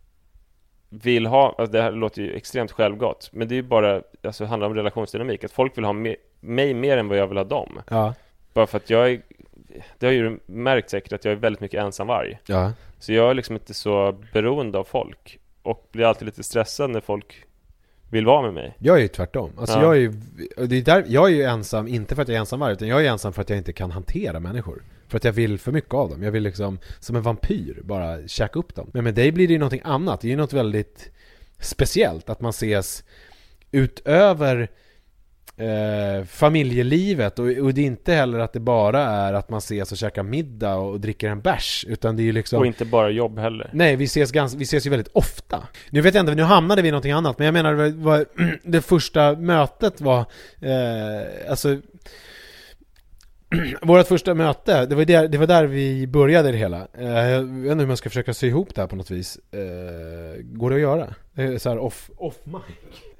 [0.89, 4.45] vill ha, alltså det här låter ju extremt självgott, men det är ju bara, alltså
[4.45, 7.45] handlar om relationsdynamik, att folk vill ha me, mig mer än vad jag vill ha
[7.45, 7.81] dem.
[7.91, 8.15] Ja,
[8.53, 9.23] Bara för att jag är,
[9.99, 12.39] det har ju märkt säkert att jag är väldigt mycket ensamvarg.
[12.47, 12.73] ja.
[12.99, 15.39] Så jag är liksom inte så beroende av folk.
[15.63, 17.45] Och blir alltid lite stressad när folk
[18.11, 18.75] vill vara med mig.
[18.79, 19.51] Jag är ju tvärtom.
[19.59, 19.83] Alltså Ja.
[19.83, 20.13] jag är ju,
[20.67, 23.05] det är där, jag är ju ensam, inte för att jag är ensamvarg, utan jag
[23.05, 24.83] är ensam för att jag inte kan hantera människor.
[25.09, 26.23] För att jag vill för mycket av dem.
[26.23, 28.91] Jag vill liksom, som en vampyr, bara käka upp dem.
[28.93, 30.21] Men med dig blir det ju någonting annat.
[30.21, 31.11] Det är ju något väldigt
[31.59, 33.05] speciellt att man ses
[33.71, 34.69] utöver
[35.57, 39.93] eh, familjelivet och, och det är inte heller att det bara är att man ses
[39.93, 42.85] och käkar middag och, och dricker en bärs utan det är ju liksom Och inte
[42.85, 43.71] bara jobb heller.
[43.73, 45.69] Nej, vi ses, ganska, vi ses ju väldigt ofta.
[45.91, 48.27] Nu vet jag inte, nu hamnade vi i någonting annat, men jag menar det, var,
[48.63, 50.21] det första mötet var,
[50.61, 51.77] eh, alltså
[53.83, 56.89] Vårt första möte, det var där, det var där vi började det hela.
[56.99, 59.39] Eh, jag vet inte hur man ska försöka sy ihop det här på något vis.
[59.53, 61.15] Eh, går det att göra?
[61.35, 63.14] Det är så här off, off mic.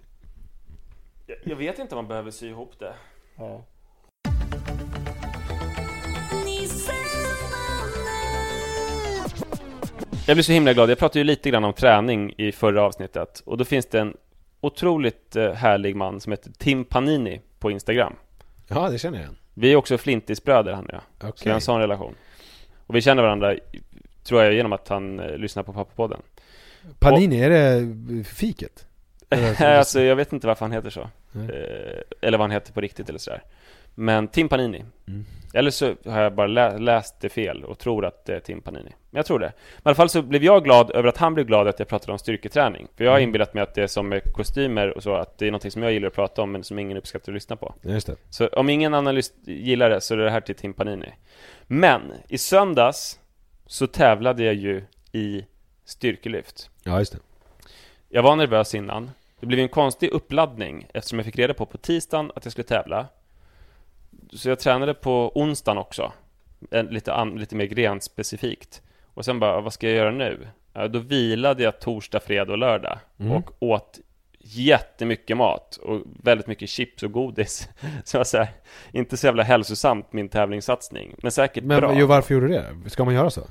[1.27, 2.95] Jag, jag vet inte om man behöver sy ihop det.
[10.27, 10.91] Jag blir så himla glad.
[10.91, 14.17] Jag pratade ju lite grann om träning i förra avsnittet och då finns det en
[14.61, 18.15] otroligt eh, härlig man som heter Tim Panini på Instagram.
[18.69, 19.37] Ja, det känner jag igen.
[19.55, 21.03] Vi är också flintisbröder han och jag.
[21.39, 22.15] Så vi har en sån relation.
[22.87, 23.57] Och vi känner varandra,
[24.25, 26.21] tror jag, genom att han eh, lyssnar på Pappapodden.
[26.99, 28.87] Panini, är det fiket?
[29.61, 31.01] Alltså, jag vet inte varför han heter så.
[31.01, 33.43] Eh, eller vad han heter på riktigt eller sådär.
[33.95, 34.85] Men Tim Panini.
[35.09, 35.25] Mm.
[35.55, 38.61] Eller så har jag bara lä- läst det fel och tror att det är Tim
[38.61, 38.93] Panini.
[39.11, 39.53] Men jag tror det.
[39.57, 41.89] Men i alla fall så blev jag glad över att han blev glad att jag
[41.89, 42.87] pratade om styrketräning.
[42.97, 43.29] För jag har Mm.
[43.29, 45.83] inbillat mig att det är som med kostymer och så, att det är något som
[45.83, 47.75] jag gillar att prata om men som ingen uppskattar att lyssna på.
[47.83, 48.17] Just det.
[48.31, 51.13] Så om ingen annan lys- gillar det så är det här till Tim Panini.
[51.67, 53.19] Men i söndags
[53.67, 55.45] så tävlade jag ju i
[55.85, 56.71] styrkelyft.
[56.85, 57.19] Ja, just det.
[58.15, 59.11] Jag var nervös innan.
[59.41, 62.67] Det blev en konstig uppladdning eftersom jag fick reda på på tisdagen att jag skulle
[62.67, 63.07] tävla.
[64.33, 66.13] Så jag tränade på onsdagen också.
[66.71, 68.83] Lite, lite mer grenspecifikt.
[69.15, 70.49] Och sen bara, vad ska jag göra nu?
[70.91, 72.99] Då vilade jag torsdag, fredag och lördag.
[73.19, 73.33] Mm.
[73.33, 74.01] Och åt
[74.39, 75.77] jättemycket mat.
[75.77, 77.69] Och väldigt mycket chips och godis.
[78.05, 78.49] Så jag säger,
[78.93, 81.15] inte så jävla hälsosamt min tävlingssatsning.
[81.19, 81.95] Men säkert Men bra.
[81.99, 82.91] jo, varför gjorde du det?
[82.91, 83.43] Ska man göra så?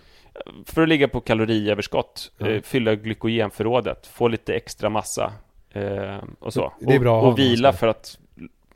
[0.65, 5.33] För att ligga på kaloriöverskott, eh, fylla glykogenförrådet, få lite extra massa
[5.73, 6.73] eh, och så.
[6.79, 8.17] Det är bra och, och vila för att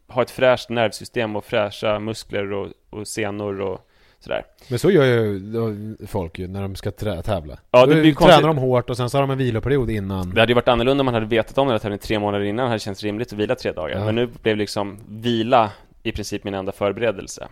[0.08, 3.88] ha ett fräscht nervsystem och fräscha muskler och, och senor och
[4.20, 4.44] sådär.
[4.70, 7.58] Men så gör ju folk ju när de ska tävla.
[7.72, 8.44] Ja, det blir tränar konstigt.
[8.44, 10.30] de hårt och sen så har de en viloperiod innan.
[10.30, 12.46] Det hade ju varit annorlunda om man hade vetat om den här tävlingen tre månader
[12.46, 13.98] innan, det hade känts rimligt att vila tre dagar.
[13.98, 14.06] Ja.
[14.06, 15.72] Men nu blev liksom vila
[16.04, 17.48] i princip min enda förberedelse.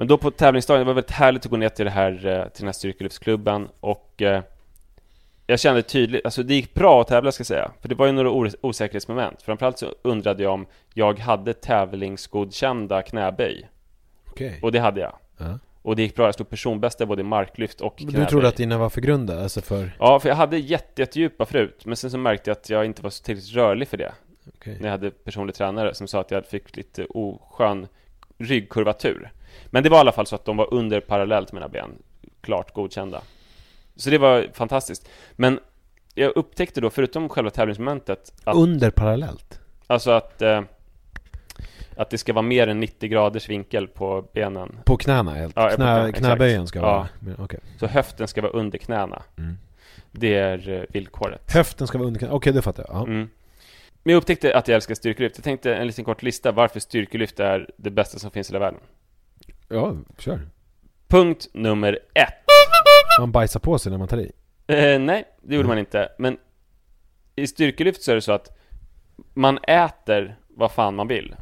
[0.00, 2.42] Men då på tävlingsdagen, det var väldigt härligt att gå ner till, det här, eh,
[2.48, 4.42] till den här styrkelyftsklubben och eh,
[5.46, 8.06] jag kände tydligt, alltså det gick bra att tävla ska jag säga, för det var
[8.06, 9.42] ju några os- osäkerhetsmoment.
[9.42, 13.68] Framförallt så undrade jag om jag hade tävlingsgodkända knäböj,
[14.30, 14.58] Okej.
[14.62, 15.12] och det hade jag.
[15.38, 15.58] Ja.
[15.82, 18.26] Och det gick bra, jag slog personbästa både i marklyft och Du knäböj.
[18.28, 19.96] trodde att dina var för grunda, alltså för...
[19.98, 23.02] Ja, för jag hade jätte, jättedjupa förut, men sen så märkte jag att jag inte
[23.02, 24.12] var så tillräckligt rörlig för det.
[24.56, 24.76] Okej.
[24.80, 27.86] När jag hade personlig tränare som sa att jag fick lite oskön
[28.38, 29.30] ryggkurvatur.
[29.66, 31.90] Men det var i alla fall så att de var under parallellt mina ben,
[32.40, 33.22] klart godkända.
[33.96, 35.08] Så det var fantastiskt.
[35.32, 35.60] Men
[36.14, 39.60] jag upptäckte då, förutom själva tävlingsmomentet, att, Under parallellt?
[39.86, 40.62] alltså att, eh,
[41.96, 44.78] att det ska vara mer än 90 graders vinkel på benen.
[44.84, 45.52] På knäna helt?
[45.56, 46.82] Ja, knä, Knä, knäböjen ska Ja.
[46.82, 47.08] vara...
[47.20, 47.60] men, Okej.
[47.80, 49.22] Så höften ska vara under knäna.
[49.38, 49.58] Mm.
[50.12, 51.52] Det är eh, villkoret.
[51.52, 52.96] Höften ska vara under knäna, okej det fattar jag.
[52.96, 53.02] Ja.
[53.06, 53.28] Mm.
[54.02, 55.36] Men jag upptäckte att jag älskar styrkelyft.
[55.38, 58.64] Jag tänkte en liten kort lista varför styrkelyft är det bästa som finns i hela
[58.64, 58.80] världen.
[59.70, 60.40] Ja, kör.
[61.08, 62.34] Punkt nummer ett.
[63.20, 64.32] Man bajsar på sig när man tar i.
[64.66, 66.08] Eh, nej, det gjorde man inte.
[66.18, 66.38] Men
[67.36, 68.58] i styrkelyft så är det så att
[69.34, 71.34] man äter vad fan man vill.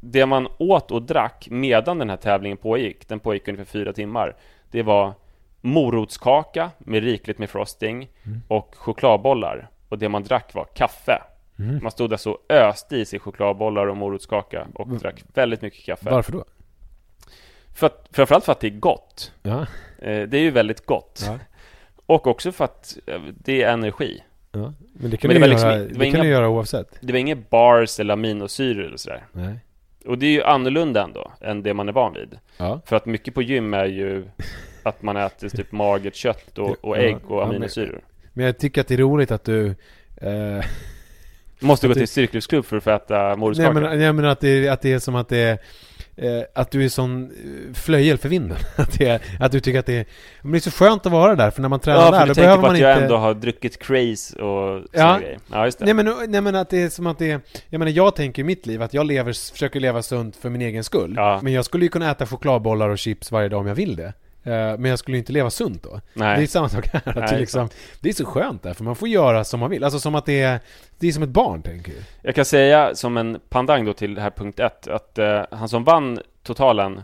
[0.00, 4.36] Det man åt och drack medan den här tävlingen pågick, den pågick ungefär fyra timmar,
[4.70, 5.14] det var
[5.60, 8.08] morotskaka med rikligt med frosting
[8.48, 9.70] och chokladbollar.
[9.88, 11.22] Och det man drack var kaffe.
[11.58, 11.82] Mm.
[11.82, 16.10] Man stod där så öste i sig chokladbollar och morotskaka och drack väldigt mycket kaffe.
[16.10, 16.44] Varför då?
[17.74, 19.32] För att, framförallt för att det är gott.
[19.42, 19.60] Ja.
[19.98, 21.22] Eh, det är ju väldigt gott.
[21.26, 21.38] Ja.
[22.06, 24.22] Och också för att eh, det är energi.
[24.52, 24.72] ja.
[24.92, 26.48] Men det kan Men du det göra, liksom- det det var kan inga- du göra
[26.48, 26.88] oavsett.
[27.00, 29.24] Det var inget bars eller aminosyror eller sådär.
[29.32, 29.58] Nej.
[30.06, 32.38] Och det är ju annorlunda ändå, än det man är van vid.
[32.56, 32.80] Ja.
[32.86, 34.24] För att mycket på gym är ju
[34.82, 38.00] att man äter typ magert kött och, och ägg och aminosyror.
[38.32, 39.66] Men jag tycker att det är roligt att du...
[40.16, 40.64] Eh,
[41.60, 43.72] Måste gå att till det- styrkelyftsklubb för att få äta nej morotskaka.
[43.72, 45.58] men, jag menar att det, är- att det är som att det är...
[46.16, 48.56] Eh, att du är sån eh, flöjel för vinden.
[48.76, 50.04] Att, det att du tycker att det är...
[50.42, 52.26] Men det är så skönt att vara där, för när man tränar Ja, där, för
[52.26, 52.88] då du tänker behöver på man att inte...
[52.88, 55.18] jag ändå har druckit craze och Ja.
[55.18, 55.38] grejer.
[55.52, 55.84] Ja, just det.
[55.84, 58.42] Nej men, nej men att det är som att det är, jag menar jag tänker
[58.42, 61.14] i mitt liv att jag lever, försöker leva sunt för min egen skull.
[61.16, 61.40] Ja.
[61.42, 64.12] Men jag skulle ju kunna äta chokladbollar och chips varje dag om jag vill det.
[64.46, 66.00] Eh, men jag skulle inte leva sunt då.
[66.14, 66.36] Nej.
[66.36, 67.02] Det är samma sak här.
[67.08, 67.68] Att Nej, det, liksom,
[68.00, 69.84] det är så skönt där, för man får göra som man vill.
[69.84, 70.60] Alltså som att det är,
[70.98, 72.02] det är som ett barn, tänker jag.
[72.22, 75.68] Jag kan säga som en pandang då till det här punkt ett att eh, han
[75.68, 77.02] som vann totalen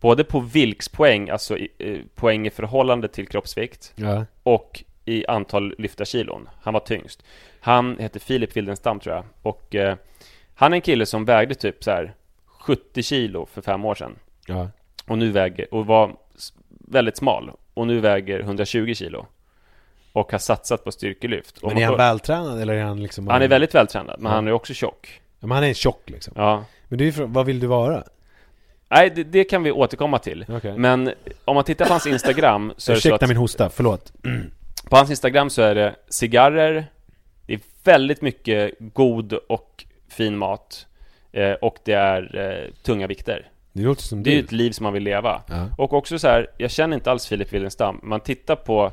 [0.00, 4.24] både på Vilks-poäng, alltså i, eh, poäng i förhållande till kroppsvikt Ja.
[4.42, 6.48] och i antal lyfta kilon.
[6.62, 7.22] Han var tyngst.
[7.60, 9.96] Han heter Filip Wildenstam tror jag och eh,
[10.54, 12.14] han är en kille som vägde typ så här
[12.46, 14.68] 70 kilo för fem år sedan Ja.
[15.06, 16.16] och nu väger och var
[16.90, 19.26] väldigt smal och nu väger 120 kilo
[20.12, 21.58] och har satsat på styrkelyft.
[21.58, 24.34] Och Men är han vältränad eller är han liksom han är väldigt vältränad, men Ja.
[24.36, 25.20] han är också tjock.
[25.40, 26.32] Ja, Men han är tjock liksom.
[26.36, 26.64] Ja.
[26.88, 28.04] Men det är ju vad vill du vara?
[28.88, 30.44] Nej, det, det kan vi återkomma till.
[30.48, 30.78] Okej.
[30.78, 31.12] Men
[31.44, 34.12] om man tittar på hans Instagram så är det så att min hosta, förlåt.
[34.90, 36.86] på hans Instagram så är det cigarrer,
[37.46, 40.86] det är väldigt mycket god och fin mat
[41.32, 43.48] eh, och det är eh, tunga vikter.
[43.72, 44.44] Det låter som Det är ju du.
[44.44, 45.42] ett liv som man vill leva.
[45.48, 45.68] Ja.
[45.78, 48.00] Och också så här, jag känner inte alls Filip Wildenstam.
[48.02, 48.92] Man tittar på,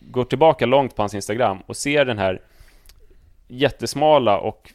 [0.00, 2.40] går tillbaka långt på hans Instagram och ser den här
[3.48, 4.72] jättesmala och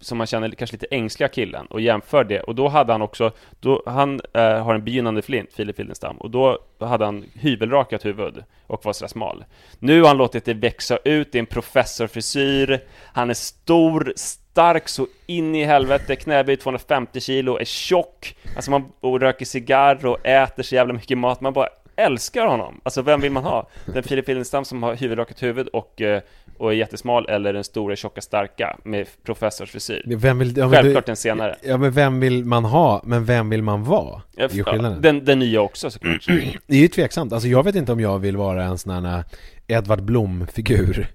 [0.00, 2.40] som man känner kanske lite ängsliga killen och jämför det.
[2.40, 6.30] Och då hade han också, då, han eh, har en begynnande flint, Filip Wildenstam, och
[6.30, 9.44] då hade han hyvelrakat huvud och var sådär smal.
[9.78, 14.12] Nu har han låtit det växa ut, det är en professorfrisyr, han är stor,
[14.54, 20.06] stark så in i helvete, knäböj 250 kilo, är tjock, alltså man och röker cigarr
[20.06, 22.80] och äter så jävla mycket mat, man bara älskar honom.
[22.82, 23.68] Alltså vem vill man ha?
[23.86, 26.22] Den Filip Wildenstam som har hyvelrakat huvud och, eh,
[26.58, 30.02] och är jättesmal eller den stora, tjocka, starka med professorsfrisyr?
[30.06, 31.56] Vem vill, ja, Självklart du, den senare.
[31.62, 34.22] Ja men vem vill man ha, men vem vill man vara?
[34.36, 35.02] Ja, Det är ju skillnaden.
[35.02, 36.26] den, den nya också såklart.
[36.66, 39.24] Det är ju tveksamt, alltså jag vet inte om jag vill vara en sån här
[39.66, 41.06] Edvard Blom-figur eh,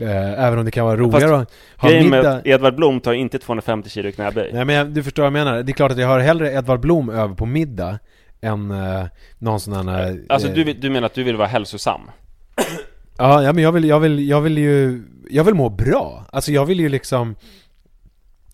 [0.00, 3.38] Även om det kan vara roligare att ha Grejen middag med Edvard Blom tar inte
[3.38, 4.50] 250 kilo i knäböj.
[4.52, 6.52] Nej men jag, du förstår vad jag menar, det är klart att jag har hellre
[6.52, 7.98] Edvard Blom över på middag
[8.40, 9.04] Än eh,
[9.38, 12.00] någon sån här eh, Alltså du, vill- du menar att du vill vara hälsosam?
[13.18, 16.52] Ja, ja men jag vill, jag vill, jag vill ju Jag vill må bra, alltså
[16.52, 17.34] jag vill ju liksom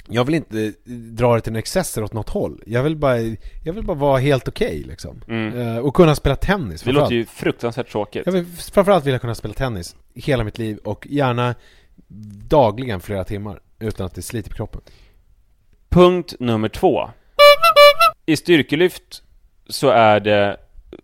[0.09, 0.73] Jag vill inte
[1.15, 3.19] dra det till en excesser åt något håll Jag vill bara,
[3.65, 5.59] jag vill bara vara helt okej liksom Mm.
[5.59, 8.23] Eh, Och kunna spela tennis Det låter ju fruktansvärt tråkigt.
[8.27, 11.55] Jag vill framförallt vilja kunna spela tennis hela mitt liv och gärna
[12.49, 14.81] dagligen flera timmar utan att det sliter på kroppen.
[15.89, 17.11] Punkt nummer två.
[18.27, 19.23] I styrkelyft
[19.69, 20.57] så är det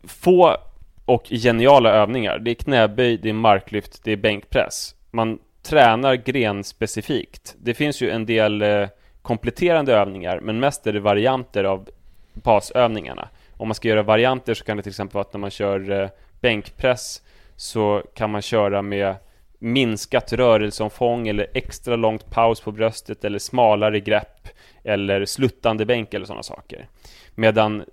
[0.05, 0.57] få
[1.05, 2.39] och geniala övningar.
[2.39, 4.95] Det är knäböj, det är marklyft, det är bänkpress.
[5.11, 7.57] Man tränar grenspecifikt.
[7.59, 8.89] Det finns ju en del eh,
[9.23, 11.89] kompletterande övningar, men mest är det varianter av
[12.33, 13.29] basövningarna.
[13.57, 15.91] Om man ska göra varianter så kan det till exempel vara att när man kör
[15.91, 16.09] eh,
[16.41, 17.23] bänkpress
[17.57, 19.15] så kan man köra med
[19.59, 24.49] minskat rörelseomfång eller extra långt paus på bröstet eller smalare grepp
[24.85, 26.89] eller sluttande bänk eller sådana saker.
[27.35, 27.85] Medan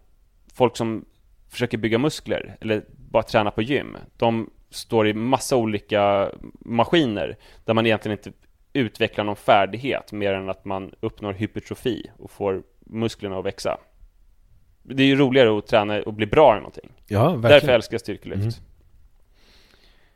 [0.53, 1.06] folk som
[1.49, 7.73] försöker bygga muskler eller bara träna på gym, de står i massa olika maskiner där
[7.73, 8.32] man egentligen inte
[8.73, 13.77] utvecklar någon färdighet mer än att man uppnår hypertrofi och får musklerna att växa.
[14.84, 16.91] Det är ju roligare att träna och bli bra i någonting.
[17.08, 17.75] Ja, Därför verkligen.
[17.75, 18.41] älskar jag styrkelyft.
[18.43, 18.51] Mhm.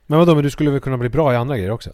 [0.06, 1.90] Men vadå, men du skulle väl kunna bli bra i andra grejer också?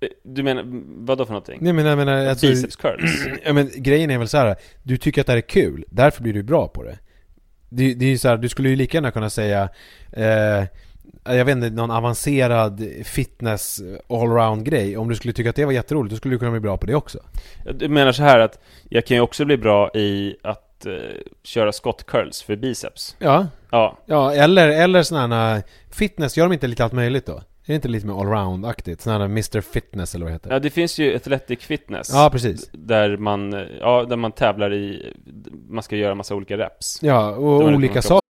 [0.00, 0.64] Eh, Du menar,
[1.06, 1.58] vad då för någonting?
[1.60, 3.26] Nej men jag menar, alltså, Biceps curls?
[3.44, 4.56] ja, men grejen är väl så här.
[4.82, 6.98] du tycker att det här är kul, därför blir du bra på det.
[7.68, 9.68] Det, det är ju så här, du skulle ju lika gärna kunna säga
[10.12, 10.64] eh,
[11.24, 15.72] jag vet inte, någon avancerad fitness allround grej Om du skulle tycka att det var
[15.72, 17.18] jätteroligt, då skulle du kunna bli bra på det också
[17.74, 20.92] Du menar så här att jag kan ju också bli bra i att eh,
[21.42, 23.16] köra skott curls för biceps?
[23.18, 27.32] Ja, Ja, ja eller, eller sådana här fitness, gör de inte lite allt möjligt då?
[27.32, 29.00] Är det inte lite mer allround-aktigt?
[29.00, 30.50] Sådana här Mr Fitness eller vad det heter?
[30.50, 32.70] ja det finns ju Athletic Fitness Ja, precis.
[32.72, 35.14] Där man, eh, ja, där man tävlar i,
[35.68, 38.29] man ska göra massa olika reps Ja, och olika saker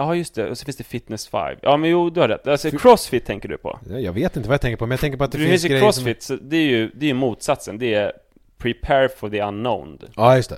[0.00, 0.50] Ja, just det.
[0.50, 1.56] Och så finns det Fitness 5.
[1.62, 2.46] Ja, men jo, du har rätt.
[2.46, 3.78] Alltså, Crossfit tänker du på.
[3.88, 5.52] Jag vet inte vad jag tänker på, men jag tänker på att det Det finns
[5.52, 6.04] finns ju grejer som...
[6.04, 7.78] Crossfit, så det är ju, det är ju motsatsen.
[7.78, 8.12] Det är
[8.58, 9.98] Prepare for the unknown.
[10.16, 10.52] Ja, just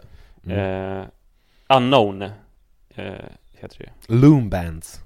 [0.44, 0.54] det.
[0.54, 2.30] Eh, unknown, eh,
[3.58, 5.00] heter det Loom bands.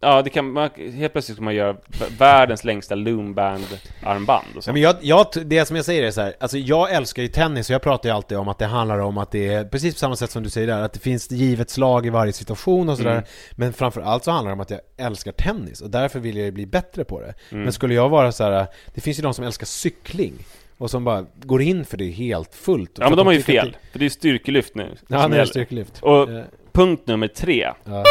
[0.00, 1.76] Ja, det kan man, helt plötsligt ska man göra
[2.18, 4.72] världens längsta loomband-armband och Ja, så.
[4.72, 7.70] men jag, jag, det som jag säger är så här, alltså jag älskar ju tennis
[7.70, 9.98] och jag pratar ju alltid om att det handlar om att det är, precis på
[9.98, 12.96] samma sätt som du säger där, att det finns givet slag i varje situation och
[12.96, 13.10] sådär.
[13.12, 13.24] Mm.
[13.52, 16.52] Men framförallt så handlar det om att jag älskar tennis och därför vill jag ju
[16.52, 17.34] bli bättre på det.
[17.50, 17.64] Mm.
[17.64, 20.34] Men skulle jag vara så här, det finns ju de som älskar cykling
[20.78, 22.92] och som bara går in för det helt fullt.
[22.98, 23.76] Ja, men de har ju fel.
[23.92, 24.96] För det är styrkelyft nu.
[25.08, 25.50] Ja, är det gäller.
[25.50, 25.98] styrkelyft.
[26.02, 27.72] Och Eh, punkt nummer tre.
[27.84, 28.04] Ja.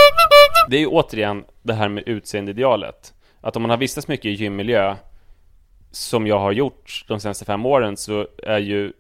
[0.68, 3.14] Det är ju återigen det här med utseendeidealet.
[3.42, 4.96] Att om man har vistats mycket i gymmiljö,
[5.92, 8.94] som jag har gjort de senaste fem åren, så är ju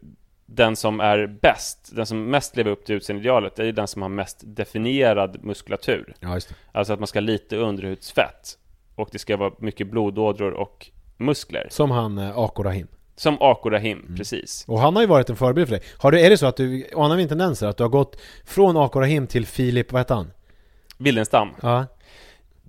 [0.45, 4.01] den som är bäst, den som mest lever upp till utseendeidealet, är ju den som
[4.01, 6.13] har mest definierad muskulatur.
[6.19, 6.55] Ja, just det.
[6.71, 8.57] Alltså att man ska ha lite underhudsfett.
[8.95, 11.67] Och det ska vara mycket blodådror och muskler.
[11.71, 12.87] Som han eh, Ako Rahim.
[13.15, 14.15] Som Ako Rahim, Mm.
[14.17, 14.65] precis.
[14.67, 15.85] Och han har ju varit en förebild för dig.
[15.97, 18.77] Har du, är det så att du, anar vi tendenser att du har gått från
[18.77, 20.31] Ako Rahim till Filip, vad heter han?
[20.97, 21.49] Wildenstam.
[21.61, 21.85] Ja.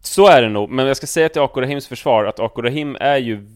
[0.03, 2.97] Så är det nog, men jag ska säga till Ako Rahims försvar att Ako Rahim
[3.01, 3.47] är ju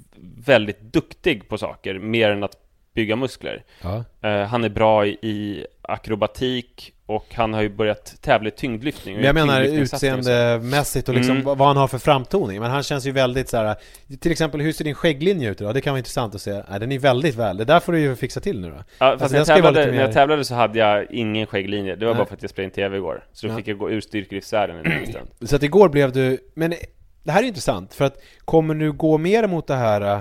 [0.47, 2.57] väldigt duktig på saker, mer än att
[2.95, 3.65] bygga muskler.
[3.83, 4.05] Ja.
[4.29, 9.15] Eh, han är bra i, i akrobatik och han har ju börjat tävla i tyngdlyftning.
[9.17, 11.45] Men jag menar utseendemässigt och liksom Mm.
[11.59, 12.61] vad han har för framtoning.
[12.61, 13.77] Men han känns ju väldigt så här.
[14.21, 15.75] Till exempel, hur ser din skägglinje ut idag?
[15.75, 16.63] Det kan vara intressant att se.
[16.71, 17.57] Nej, den är väldigt väl.
[17.57, 18.77] Det där får du ju fixa till nu då.
[18.77, 21.97] Ja, fast Alltså, jag tävlade, lite när jag mer- tävlade så hade jag ingen skägglinje.
[21.97, 22.19] Det var Nej.
[22.19, 23.25] bara för att jag spelade in TV igår.
[23.33, 23.57] Så då Ja.
[23.57, 25.29] fick jag gå ur styrkelyftsvärlden en stund.
[25.51, 26.75] Så att igår blev du, men
[27.25, 30.21] det här är intressant för att kommer du gå mer mot det här äh,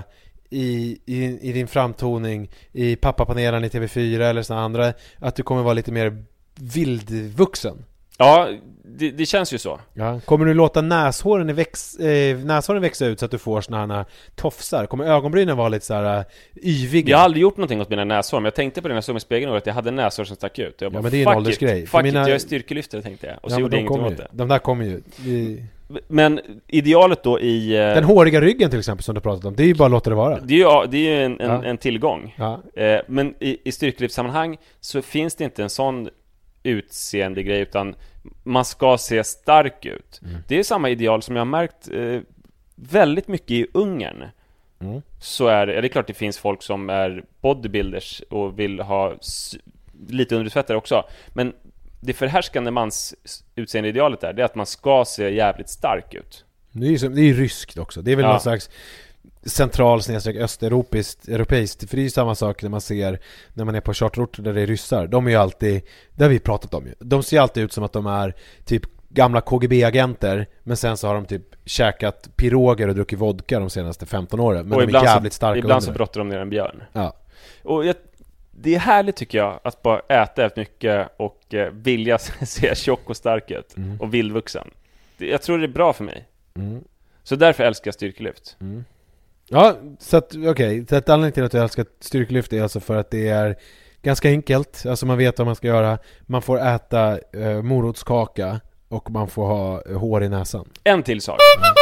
[0.50, 5.62] i, i, i din framtoning i pappapanelen i TV4 eller sådana andra, att du kommer
[5.62, 6.24] vara lite mer
[6.60, 7.84] vildvuxen?
[8.18, 8.48] Ja,
[8.84, 9.80] det, det känns ju så.
[9.94, 10.20] Ja.
[10.24, 13.96] Kommer du låta näshåren, i väx, eh, näshåren växa ut så att du får sådana
[13.96, 14.86] här tofsar?
[14.86, 16.24] Kommer ögonbrynen vara lite så här äh,
[16.62, 17.10] yviga?
[17.10, 19.04] Jag har aldrig gjort någonting åt mina näshår, men jag tänkte på det när jag
[19.04, 20.80] såg mig i spegeln att jag hade näshår som stack ut.
[20.80, 21.82] Jag bara, Ja, men det är en åldersgrej.
[21.82, 23.36] It, fuck mina- it, jag är styrkelyftare tänkte jag.
[23.42, 24.28] Och så Ja, gjorde de jag ingenting åt det.
[24.32, 25.02] De där kommer ju.
[25.20, 25.64] Vi-
[26.08, 27.74] Men idealet då i...
[27.76, 29.90] eh, Den håriga ryggen till exempel som du pratat om, det är ju bara att
[29.90, 30.40] låta det vara.
[30.40, 31.64] Det är ju, det är ju en, en, Ja.
[31.64, 32.34] en tillgång.
[32.38, 32.62] Ja.
[32.82, 36.08] Eh, men i, i styrkelyftssammanhang så finns det inte en sån
[36.62, 37.94] utseende grej utan
[38.42, 40.20] man ska se stark ut.
[40.24, 40.36] Mm.
[40.48, 42.20] Det är samma ideal som jag har märkt eh,
[42.74, 44.24] väldigt mycket i Ungern.
[44.80, 45.02] Mm.
[45.20, 48.80] Så är det, ja, det är klart det finns folk som är bodybuilders och vill
[48.80, 49.14] ha
[50.08, 51.04] lite underhudsfetter också.
[51.28, 51.52] Men
[52.00, 53.14] det förhärskande mans
[53.54, 56.44] utseendeidealet där, det är att man ska se jävligt stark ut.
[56.72, 58.02] Det är ju som- det är ju ryskt också.
[58.02, 58.30] Det är väl Ja.
[58.30, 58.70] någon slags
[59.44, 61.90] central snedstreck östeuropeiskt, europeiskt.
[61.90, 63.18] För det är ju samma sak när man ser
[63.54, 65.06] när man är på charterorter där det är ryssar.
[65.06, 65.82] De är ju alltid,
[66.14, 66.94] det har vi pratat om ju.
[66.98, 71.14] De ser alltid ut som att de är typ gamla KGB-agenter men sen så har
[71.14, 74.68] de typ käkat piroger och druckit vodka de senaste 15 åren.
[74.68, 76.82] Men och de är jävligt så, starka ibland så brottar de ner en björn.
[76.92, 77.16] Ja.
[77.62, 77.96] Och jag,
[78.50, 83.10] det är härligt tycker jag, att bara äta efter mycket och eh, vilja se tjock
[83.10, 83.74] och stark ut.
[84.00, 84.70] Och vildvuxen.
[85.16, 86.28] Det, jag tror det är bra för mig.
[86.54, 86.84] Mm.
[87.22, 88.56] Så därför älskar jag styrkelyft.
[89.52, 90.86] Ja, så att okej.
[90.88, 93.56] Så att anledningen till att jag älskar styrkelyft är alltså för att det är
[94.02, 94.86] ganska enkelt.
[94.86, 95.98] Alltså man vet vad man ska göra.
[96.22, 100.68] Man får äta eh, morotskaka och man får ha eh, hår i näsan.
[100.84, 101.38] En till sak.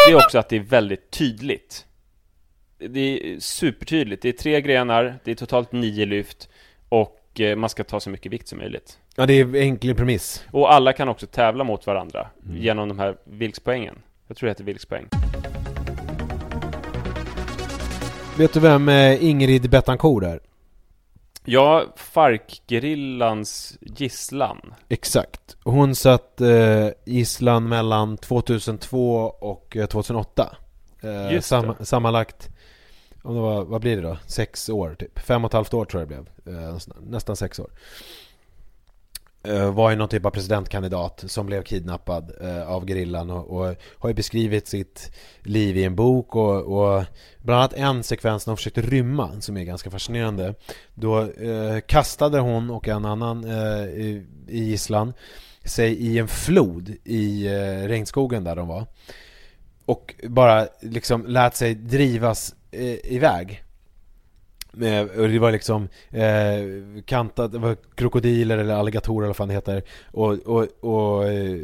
[0.07, 1.87] Det är också att det är väldigt tydligt.
[2.79, 4.23] Det är supertydligt.
[4.23, 6.49] Det är tre grenar, det är totalt nio lyft
[6.89, 8.99] och eh, man ska ta så mycket vikt som möjligt.
[9.17, 10.45] Ja, det är enkel premiss.
[10.51, 13.99] Och alla kan också tävla mot varandra genom de här vilkspoängen.
[14.27, 15.09] Jag tror det heter vilkspoäng.
[18.41, 20.41] Vet du vem eh, Ingrid Betancourt är?
[21.45, 24.75] Ja, Farc-gerillans gisslan.
[24.89, 25.57] Exakt.
[25.65, 30.57] Hon satt eh, gisslan mellan 2002 och eh, 2008.
[31.03, 31.85] Eh, Just sam- det.
[31.87, 32.49] sammanlagt,
[33.23, 34.17] om det var, vad blir det då?
[34.27, 35.19] Sex år typ.
[35.19, 36.59] Fem och ett halvt år tror jag det blev.
[36.65, 37.71] Eh, nästan sex år.
[39.43, 43.77] Eh, var ju någon typ av presidentkandidat som blev kidnappad eh, av gerillan och, och
[43.99, 47.05] har ju beskrivit sitt liv i en bok och, och
[47.43, 50.55] bland annat en sekvens när hon försökte rymma som är ganska fascinerande.
[50.95, 55.13] Då eh, kastade hon och en annan eh, i, i gisslan
[55.65, 58.87] sig i en flod i eh, regnskogen där de var
[59.85, 63.65] och bara liksom lät sig drivas eh, iväg
[65.19, 69.55] och det var liksom eh, kantat, det var krokodiler eller alligatorer eller vad fan det
[69.55, 71.57] heter Och, och, och eh,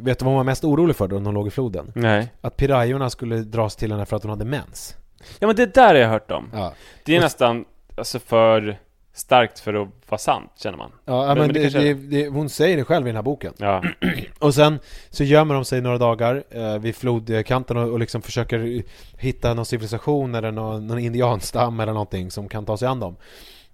[0.00, 1.92] vet du vad hon var mest orolig för då när hon låg i floden?
[1.94, 2.32] Nej.
[2.40, 4.96] Att pirajorna skulle dras till henne för att hon hade mens
[5.38, 6.50] Ja men det där har jag hört om.
[6.52, 6.72] Ja,
[7.04, 7.64] Det är nästan
[7.96, 8.78] alltså för
[9.20, 10.90] starkt för att vara sant, känner man.
[11.04, 13.52] ja Men- men, det det, kanske det, hon säger det själv i den här boken
[13.56, 13.82] Ja.
[14.38, 14.78] Och sen
[15.10, 18.82] så gömmer de sig några dagar eh, vid flodkanten och, och liksom försöker
[19.18, 23.16] hitta någon civilisation eller någon, någon indianstam eller någonting som kan ta sig an dem.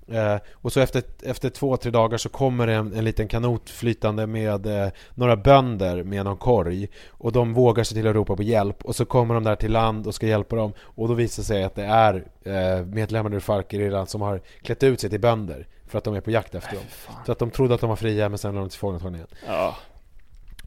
[0.08, 4.26] Eh, och så efter, efter två, tre dagar så kommer en, en liten kanot flytande
[4.26, 8.42] med eh, några bönder med någon korg och de vågar sig till att ropa på
[8.42, 11.42] hjälp och så kommer de där till land och ska hjälpa dem och då visar
[11.42, 15.20] det sig att det är eh, medlemmar ur Farc som har klätt ut sig till
[15.20, 16.84] bönder för att de är på jakt efter dem.
[17.26, 19.28] Så att de trodde att de var fria men sen blev de tillfångatagna igen.
[19.46, 19.76] ja.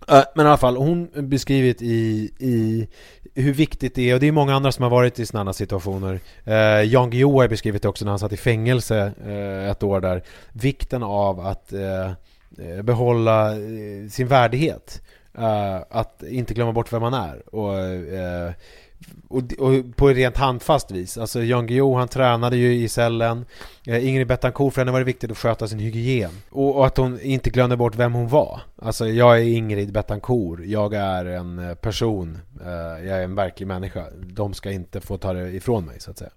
[0.07, 2.87] Eh, Men i alla fall, hon beskrivit i, i
[3.41, 6.19] hur viktigt det är, och det är många andra som har varit i sådana situationer.
[6.45, 9.99] Eh, Jan Guillou har beskrivit det också när han satt i fängelse eh, ett år
[9.99, 10.23] där.
[10.53, 12.05] Vikten av att eh,
[12.57, 15.01] eh behålla eh, sin värdighet.
[15.37, 17.55] Eh, att inte glömma bort vem man är.
[17.55, 18.51] Och, eh,
[19.29, 21.17] och, och på ett rent handfast vis.
[21.17, 23.45] Alltså Jan Guillou han tränade ju i cellen.
[23.85, 26.31] Eh, Ingrid Betancourt, för henne var det viktigt att sköta sin hygien.
[26.49, 28.61] Och, och att hon inte glömde bort vem hon var.
[28.81, 30.59] Alltså jag är Ingrid Betancourt.
[30.65, 32.37] Jag är en eh, person.
[32.65, 34.05] Eh, jag är en verklig människa.
[34.21, 36.31] De ska inte få ta det ifrån mig så att säga.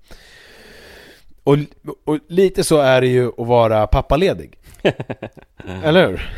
[1.45, 1.57] Och,
[2.05, 4.59] och lite så är det ju att vara pappaledig.
[5.85, 6.31] Eller hur?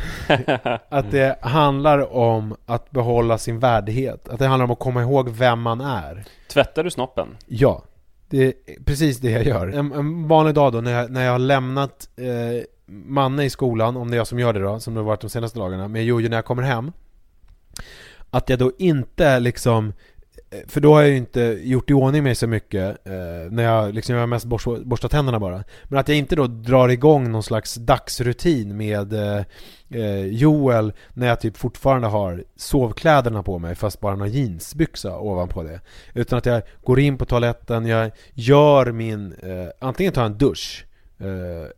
[0.89, 4.29] Att det handlar om att behålla sin värdighet.
[4.29, 6.25] Att det handlar om att komma ihåg vem man är.
[6.47, 7.27] Tvättar du snoppen?
[7.47, 7.83] Ja,
[8.29, 8.53] det är
[8.85, 9.67] precis det jag gör.
[9.67, 13.97] En, en vanlig dag då när jag, när jag har lämnat eh, Manne i skolan,
[13.97, 15.87] om det är jag som gör det då, som det har varit de senaste dagarna,
[15.87, 16.91] med Jojo när jag kommer hem.
[18.29, 19.93] Att jag då inte liksom
[20.55, 23.63] Eh, för då har jag ju inte gjort i ordning mig så mycket eh, När
[23.63, 25.63] jag liksom, jag har mest borst, borstat tänderna bara.
[25.83, 29.43] Men att jag inte då drar igång någon slags dagsrutin med eh,
[29.89, 35.63] eh Joel När jag typ fortfarande har sovkläderna på mig fast bara någon jeansbyxa ovanpå
[35.63, 35.81] det.
[36.13, 40.37] Utan att jag går in på toaletten, jag gör min, eh, antingen tar jag en
[40.37, 40.85] dusch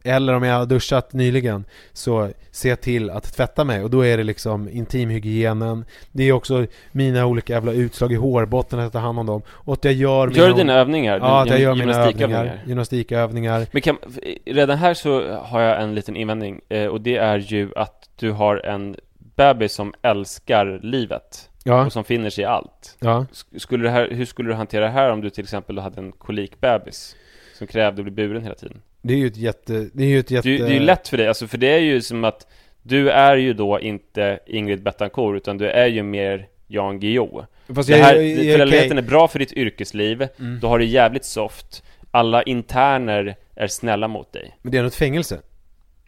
[0.03, 2.29] eller om jag har duschat nyligen så
[2.63, 3.83] jag till att tvätta mig.
[3.83, 5.85] Och då är det liksom intimhygienen.
[6.11, 9.41] Det är också mina olika jävla utslag i hårbotten att ta hand om dem.
[9.49, 11.17] Och att jag gör Gör du mina- dina övningar?
[11.19, 13.65] Ja, att jag gör mina övningar, gymnastikövningar.
[13.71, 13.97] Men kan,
[14.45, 18.31] redan här så har jag en liten invändning eh, och det är ju att du
[18.31, 18.95] har en
[19.35, 21.49] bebis som älskar livet.
[21.63, 22.97] Ja, och som finner sig i allt.
[22.99, 23.25] ja.
[23.33, 26.01] Sk- Skulle det här, hur skulle du hantera det här om du till exempel hade
[26.01, 27.15] en kolikbebis
[27.57, 28.81] som krävde att bli buren hela tiden?
[29.07, 31.07] Det är ju ett jätte, det är ju ett jätte Det, det är ju lätt
[31.07, 32.47] för dig, alltså för det är ju som att
[32.83, 37.43] du är ju då inte Ingrid Betancourt utan du är ju mer Jan Guillou.
[37.75, 40.59] Fast Det jag, här, jag, jag, föräldraledigheten är bra för ditt yrkesliv, Mm.
[40.59, 44.57] du har det jävligt soft, alla interner är snälla mot dig.
[44.61, 45.39] Men det är nog ett fängelse,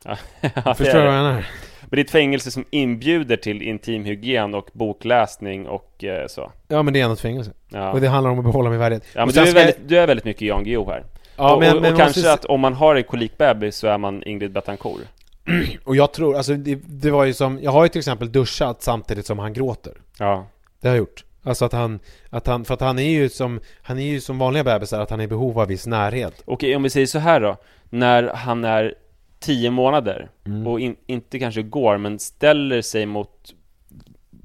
[0.05, 0.15] Ja,
[0.75, 1.45] förstår du vad jag menar?
[1.81, 6.51] Men det är ett fängelse som inbjuder till intimhygien och bokläsning och eh, så.
[6.67, 8.79] Ja men det är ändå ett fängelse Ja, Och det handlar om att behålla min
[8.79, 11.03] värdighet ja men du är, jag- väldigt, du är väldigt mycket Jan Guillou här.
[11.39, 13.87] Ja och men, och, men och kanske måste- att om man har en kolikbebis så
[13.87, 15.01] är man Ingrid Betancourt.
[15.83, 18.81] Och jag tror, alltså det, det var ju som, jag har ju till exempel duschat
[18.83, 20.47] samtidigt som han gråter Ja.
[20.81, 23.59] Det har jag gjort Alltså att han, att han, för att han är ju som,
[23.81, 26.75] han är ju som vanliga bebisar att han är i behov av viss närhet Okej,
[26.75, 27.57] om vi säger så här då.
[27.89, 28.95] När han är
[29.39, 30.67] 10 månader Mm.
[30.67, 33.53] och in, inte kanske går, men ställer sig mot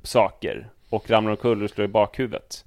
[0.02, 2.64] saker och ramlar omkull och slår i bakhuvudet.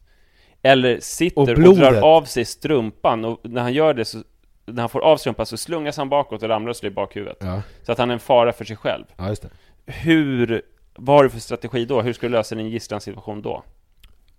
[0.62, 4.24] Eller sitter Och och, drar av sig strumpan och när han gör det så
[4.66, 7.38] när han får av strumpan så slungas han bakåt och ramlar och slår i bakhuvudet.
[7.40, 9.04] Ja, Så att han är en fara för sig själv.
[9.18, 9.50] ja just det
[9.92, 10.62] Hur,
[10.96, 12.02] vad har du för strategi då?
[12.02, 13.64] Hur ska du lösa din gisslansituation då?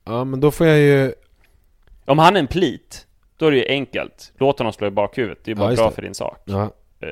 [0.04, 1.12] Ja men då får jag ju
[2.04, 3.06] Om han är en plit,
[3.36, 4.32] då är det ju enkelt.
[4.38, 5.94] Låt honom slå i bakhuvudet, det är ju Ja, bara just bra det.
[5.94, 6.42] för din sak.
[6.44, 7.08] Ja Eh,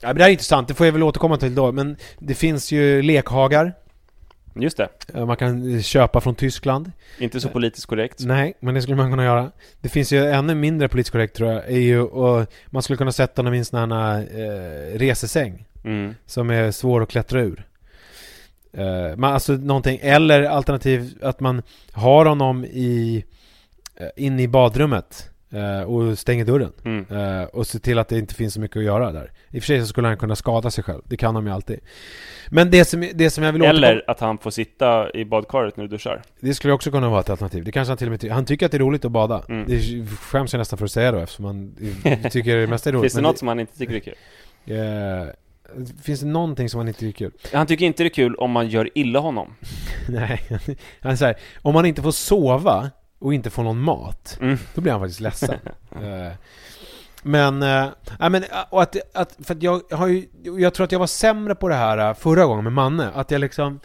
[0.00, 2.34] Ja, men det här är intressant, det får jag väl återkomma till då Men det
[2.34, 3.72] finns ju lekhagar
[4.54, 4.88] just det.
[5.14, 8.20] eh, Man kan köpa från Tyskland Inte så politiskt korrekt.
[8.24, 9.50] Nej, men det skulle man kunna göra
[9.80, 13.12] Det finns ju ännu mindre politiskt korrekt tror jag är ju, och Man skulle kunna
[13.12, 16.14] sätta honom i en sån här eh, resesäng Mm.
[16.26, 17.66] Som är svår att klättra ur
[18.72, 23.24] eh, man, Alltså någonting, eller alternativ att man har honom i
[23.96, 25.31] eh, Inne i badrummet eh,
[25.86, 27.06] Och stänger dörren Mm.
[27.40, 29.32] Eh, och se till att det inte finns så mycket att göra där.
[29.50, 31.52] I och för sig så skulle han kunna skada sig själv, det kan han ju
[31.52, 31.80] alltid.
[32.50, 33.86] Men det som, det som jag vill återkomma...
[33.86, 36.22] Eller att han får sitta i badkaret när du duschar.
[36.40, 37.64] Det skulle också kunna vara ett alternativ.
[37.64, 39.42] Det kanske han till och med ty- Han tycker att det är roligt att bada.
[39.48, 39.64] Mm.
[39.68, 41.74] Det skäms jag nästan för att säga då eftersom han
[42.30, 43.02] tycker det mesta är roligt.
[43.12, 44.14] Finns det något som han inte tycker är kul?
[44.66, 45.32] eh,
[46.02, 47.38] Finns det någonting som han inte tycker är kul?
[47.52, 49.54] Han tycker inte det är kul om man gör illa honom.
[50.08, 50.40] Nej,
[51.00, 52.90] han säger om man inte får sova
[53.22, 54.58] och inte får någon mat, Mm.
[54.74, 55.50] då blir han faktiskt ledsen.
[55.90, 56.32] eh,
[57.22, 57.88] Men, äh,
[58.30, 60.26] men och att, att, för att jag har ju,
[60.58, 63.40] jag tror att jag var sämre på det här förra gången med Manne, att jag
[63.40, 63.80] liksom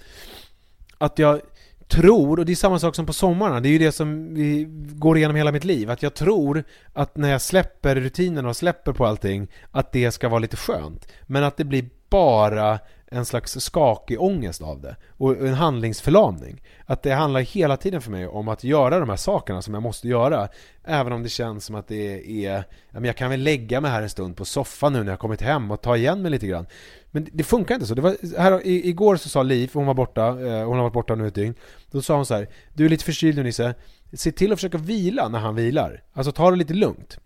[0.98, 1.42] Att jag
[1.88, 4.36] tror, och det är samma sak som på sommarna, det är ju det som
[5.00, 6.64] går igenom hela mitt liv, att jag tror
[6.94, 11.08] att när jag släpper rutinerna och släpper på allting, att det ska vara lite skönt.
[11.24, 12.80] Men att det blir bara
[13.12, 16.62] en slags skakig ångest av det och en handlingsförlamning.
[16.86, 19.84] Att det handlar hela tiden för mig om att göra de här sakerna som jag
[19.84, 20.48] måste göra
[20.84, 24.10] även om det känns som att det är jag kan väl lägga mig här en
[24.10, 26.66] stund på soffan nu när jag kommit hem och ta igen mig lite grann.
[27.12, 27.96] Men det funkar inte så.
[27.96, 31.16] Det var, här, igår så sa Liv, hon var borta, eh, hon har varit borta
[31.16, 31.54] nu ett dygn.
[31.92, 33.76] Då sa hon så här, du är lite förkyld nu Nisse,
[34.14, 36.04] se till att försöka vila när han vilar.
[36.14, 37.20] Alltså ta det lite lugnt.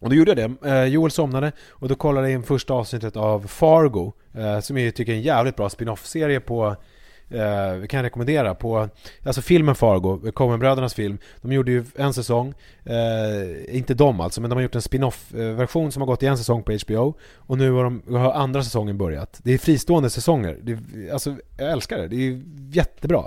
[0.00, 0.68] Och då gjorde jag det.
[0.70, 4.94] Eh, Joel somnade och då kollade jag in första avsnittet av Fargo eh, som jag
[4.94, 6.76] tycker är en jävligt bra spin-off-serie på
[7.30, 8.88] eh, kan jag rekommendera på,
[9.24, 11.18] alltså filmen Fargo, Coen-brödernas film.
[11.42, 15.92] De gjorde ju en säsong, eh, inte de alltså, men de har gjort en spin-off-version
[15.92, 17.14] som har gått i en säsong på HBO.
[17.34, 19.40] Och nu har, de, har andra säsongen börjat.
[19.42, 20.58] Det är fristående säsonger.
[20.62, 22.08] Det är, alltså, jag älskar det.
[22.08, 23.22] Det är jättebra.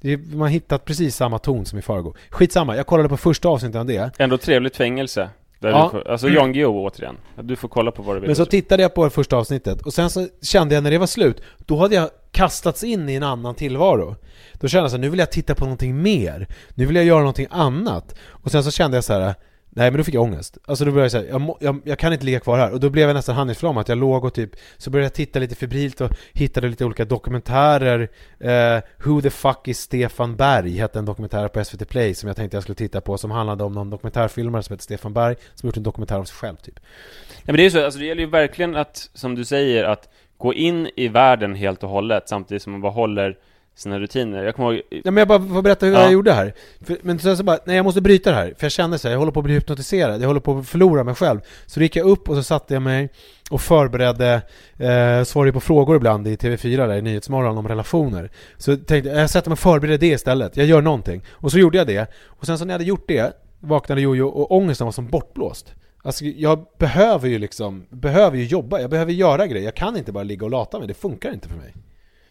[0.00, 2.14] Det är, man har hittat precis samma ton som i Fargo.
[2.30, 4.10] Skitsamma, jag kollade på första avsnittet av det.
[4.18, 5.30] Ändå trevligt fängelse.
[5.58, 5.90] Där Ja.
[5.90, 7.16] får, alltså Jan Guillou återigen.
[7.40, 8.28] Du får kolla på vad du vill.
[8.28, 10.98] Men så tittade jag på det första avsnittet och sen så kände jag när det
[10.98, 14.16] var slut, då hade jag kastats in i en annan tillvaro.
[14.52, 16.46] Då kände jag så här, nu vill jag titta på någonting mer.
[16.74, 18.14] Nu vill jag göra någonting annat.
[18.28, 19.34] Och sen så kände jag så här.
[19.78, 20.58] Nej men då fick jag ångest.
[20.66, 22.72] Alltså då började jag säga, jag, må- jag, jag kan inte ligga kvar här.
[22.72, 23.88] Och då blev jag nästan handlingsförlamad.
[23.88, 28.08] Jag låg och typ, så började jag titta lite febrilt och hittade lite olika dokumentärer.
[28.40, 30.78] Eh, Who the fuck is Stefan Berg?
[30.78, 33.18] hette en dokumentär på SVT Play som jag tänkte jag skulle titta på.
[33.18, 35.36] Som handlade om någon dokumentärfilmare som heter Stefan Berg.
[35.54, 36.80] Som gjort en dokumentär om sig själv typ.
[36.80, 39.84] Nej men det är ju så, alltså det gäller ju verkligen att, som du säger,
[39.84, 43.38] att gå in i världen helt och hållet samtidigt som man bara håller
[43.78, 44.44] sina rutiner.
[44.44, 44.82] Jag kommer ihåg...
[44.90, 46.00] Ja, men jag bara får berätta hur Ja.
[46.02, 46.54] jag gjorde här.
[46.80, 48.54] För, men sen så bara, nej jag måste bryta det här.
[48.58, 50.22] För jag kände så här, jag håller på att bli hypnotiserad.
[50.22, 51.40] Jag håller på att förlora mig själv.
[51.66, 53.08] Så då gick jag upp och så satte jag mig
[53.50, 54.42] och förberedde,
[54.76, 58.30] eh, svarade på frågor ibland i TV4 där i Nyhetsmorgon om relationer.
[58.56, 60.56] Så tänkte jag, jag sätter mig och förbereder det istället.
[60.56, 61.22] Jag gör någonting.
[61.30, 62.06] Och så gjorde jag det.
[62.26, 65.74] Och sen så när jag hade gjort det, vaknade Jojo och ångesten var som bortblåst.
[66.02, 69.64] Alltså jag behöver ju liksom, behöver ju jobba, jag behöver göra grejer.
[69.64, 71.74] Jag kan inte bara ligga och lata mig, det funkar inte för mig.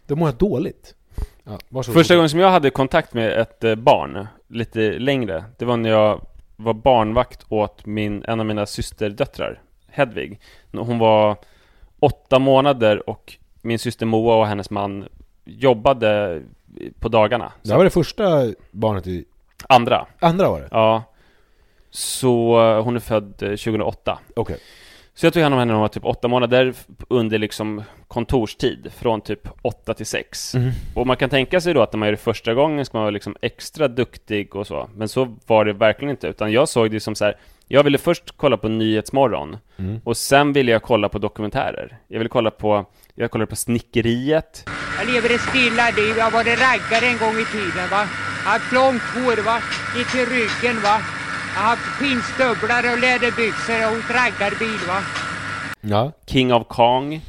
[0.06, 0.94] Då mår jag dåligt.
[1.44, 1.82] Ja.
[1.82, 5.90] Första gången som jag hade kontakt med ett eh, barn, lite längre, det var när
[5.90, 10.40] jag var barnvakt åt min, en av mina systerdöttrar, Hedvig.
[10.72, 11.36] Hon var
[12.00, 15.08] åtta månader och min syster Moa och hennes man
[15.44, 16.42] jobbade
[17.00, 17.52] på dagarna.
[17.62, 19.24] Det här var det första barnet i...
[19.68, 20.06] Andra.
[20.18, 20.68] Andra var det?
[20.70, 21.02] Ja.
[21.90, 24.18] Så eh, hon är född eh, 2008.
[24.36, 24.58] Okej.
[25.18, 26.74] Så jag tog hand om henne när hon var typ åtta månader
[27.08, 30.54] under liksom kontorstid, från typ åtta till sex.
[30.54, 30.70] Mhm.
[30.94, 33.02] Och man kan tänka sig då att när man gör det första gången ska man
[33.02, 34.90] vara liksom extra duktig och så.
[34.94, 37.36] Men så var det verkligen inte, utan jag såg det som så här.
[37.68, 40.00] Jag ville först kolla på Nyhetsmorgon Mm.
[40.04, 41.98] och sen ville jag kolla på dokumentärer.
[42.08, 44.64] Jag ville kolla på, jag kollade på Snickeriet.
[44.98, 46.14] Jag lever ett stilla liv.
[46.18, 48.06] Jag var raggare en gång i tiden va.
[48.44, 49.62] Jag har haft långt hår va.
[49.96, 51.00] Gick till ryggen va.
[51.58, 55.02] Jag har haft skinnstövlar och läderbyxor och åkt raggarbil va.
[55.80, 56.12] Ja.
[56.26, 57.20] King of Kong.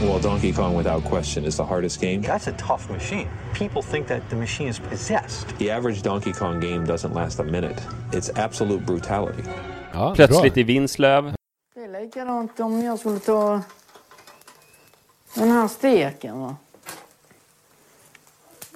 [0.00, 2.22] Well, Donkey Kong, without question, is the hardest game.
[2.22, 3.28] That's a tough machine.
[3.54, 5.58] People think that the machine is possessed.
[5.58, 7.82] The average Donkey Kong game doesn't last a minute.
[8.12, 9.42] It's absolute brutality.
[9.92, 11.34] Ja, Plötsligt i Vinslöv.
[11.74, 13.60] Det är likadant om jag skulle ta
[15.34, 16.40] den här steken.
[16.40, 16.56] Va?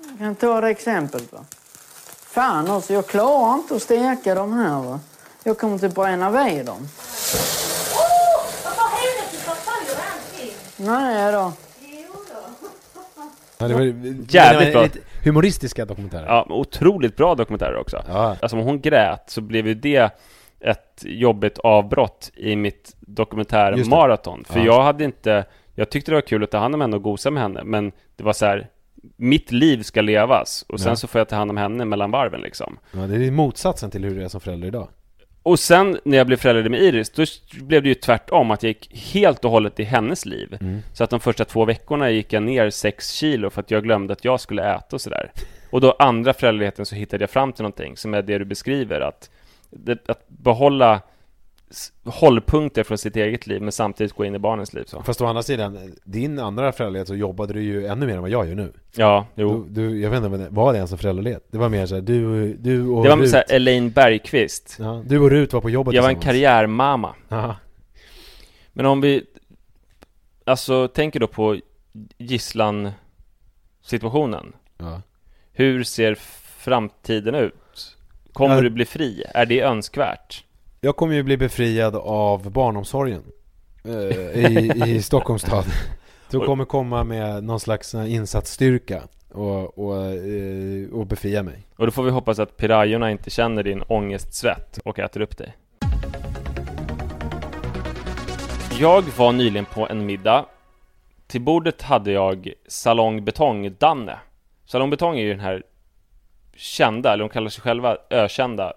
[0.09, 1.33] Jag kan ta det exemplet.
[1.33, 1.45] Va?
[2.37, 4.82] Fan alltså, jag klarar inte att steka de här.
[4.82, 5.01] Va?
[5.45, 6.89] Jag kommer att bränna vid dem.
[10.76, 11.53] Nej då.
[13.59, 13.82] Ja, det var
[14.28, 14.87] Jävligt bra.
[15.24, 16.26] Humoristiska dokumentärer.
[16.26, 18.05] Ja, otroligt bra dokumentärer också.
[18.09, 18.37] Ja.
[18.43, 20.11] Alltså om hon grät så blev ju det
[20.61, 24.45] ett jobbigt avbrott i mitt dokumentärmaraton.
[24.49, 24.64] För Ja.
[24.64, 27.30] jag hade inte, jag tyckte det var kul att ta hand om henne och gosa
[27.30, 28.68] med henne, men det var så här,
[29.16, 30.96] mitt liv ska levas och sen Ja.
[30.96, 32.78] så får jag ta hand om henne mellan varven liksom.
[32.92, 34.88] Ja, det är motsatsen till hur du är som förälder idag.
[35.42, 37.24] Och sen när jag blev förälder med Iris, då
[37.64, 40.57] blev det ju tvärtom, att jag gick helt och hållet i hennes liv.
[40.61, 40.80] Mm.
[40.92, 44.12] Så att de första två veckorna gick jag ner sex kilo för att jag glömde
[44.12, 45.32] att jag skulle äta och sådär.
[45.70, 49.00] Och då andra föräldraledigheten så hittade jag fram till någonting som är det du beskriver,
[49.00, 49.30] att,
[49.70, 51.00] det, att behålla
[52.05, 55.03] hållpunkter från sitt eget liv men samtidigt gå in i barnens liv så.
[55.03, 58.31] Fast å andra sidan, din andra föräldraledighet så jobbade du ju ännu mer än vad
[58.31, 58.73] jag gör nu.
[58.97, 59.64] Ja, jo.
[59.69, 61.47] Du, du, jag vet inte, var det ens en föräldraledighet?
[61.51, 63.31] Det var mer såhär, du, du och Det var Rut.
[63.31, 64.77] såhär Elaine Bergqvist.
[64.81, 67.14] Ja, du och Rut var på jobbet Jag var en karriärmamma.
[67.31, 67.57] Aha.
[68.73, 69.25] Men om vi
[70.45, 71.57] Alltså tänker då på
[72.19, 72.91] gisslan
[73.83, 75.03] situationen Ja.
[75.53, 76.14] Hur ser
[76.59, 77.97] framtiden ut?
[78.33, 78.61] Kommer Ja.
[78.61, 79.25] du bli fri?
[79.35, 80.45] Är det önskvärt?
[80.87, 83.22] Jag kommer ju bli befriad av barnomsorgen
[83.84, 85.64] eh, i, i Stockholms stad.
[86.30, 91.66] Du kommer komma med någon slags eh, insatsstyrka och, och, eh, och befria mig.
[91.76, 95.57] Och då får vi hoppas att pirayorna inte känner din ångestsvett och äter upp dig.
[98.80, 100.47] Jag var nyligen på en middag.
[101.26, 104.18] Till bordet hade jag Salong Betong-Danne.
[104.64, 105.62] Salong Betong är ju den här
[106.57, 108.72] kända, eller de kallar sig själva ökända,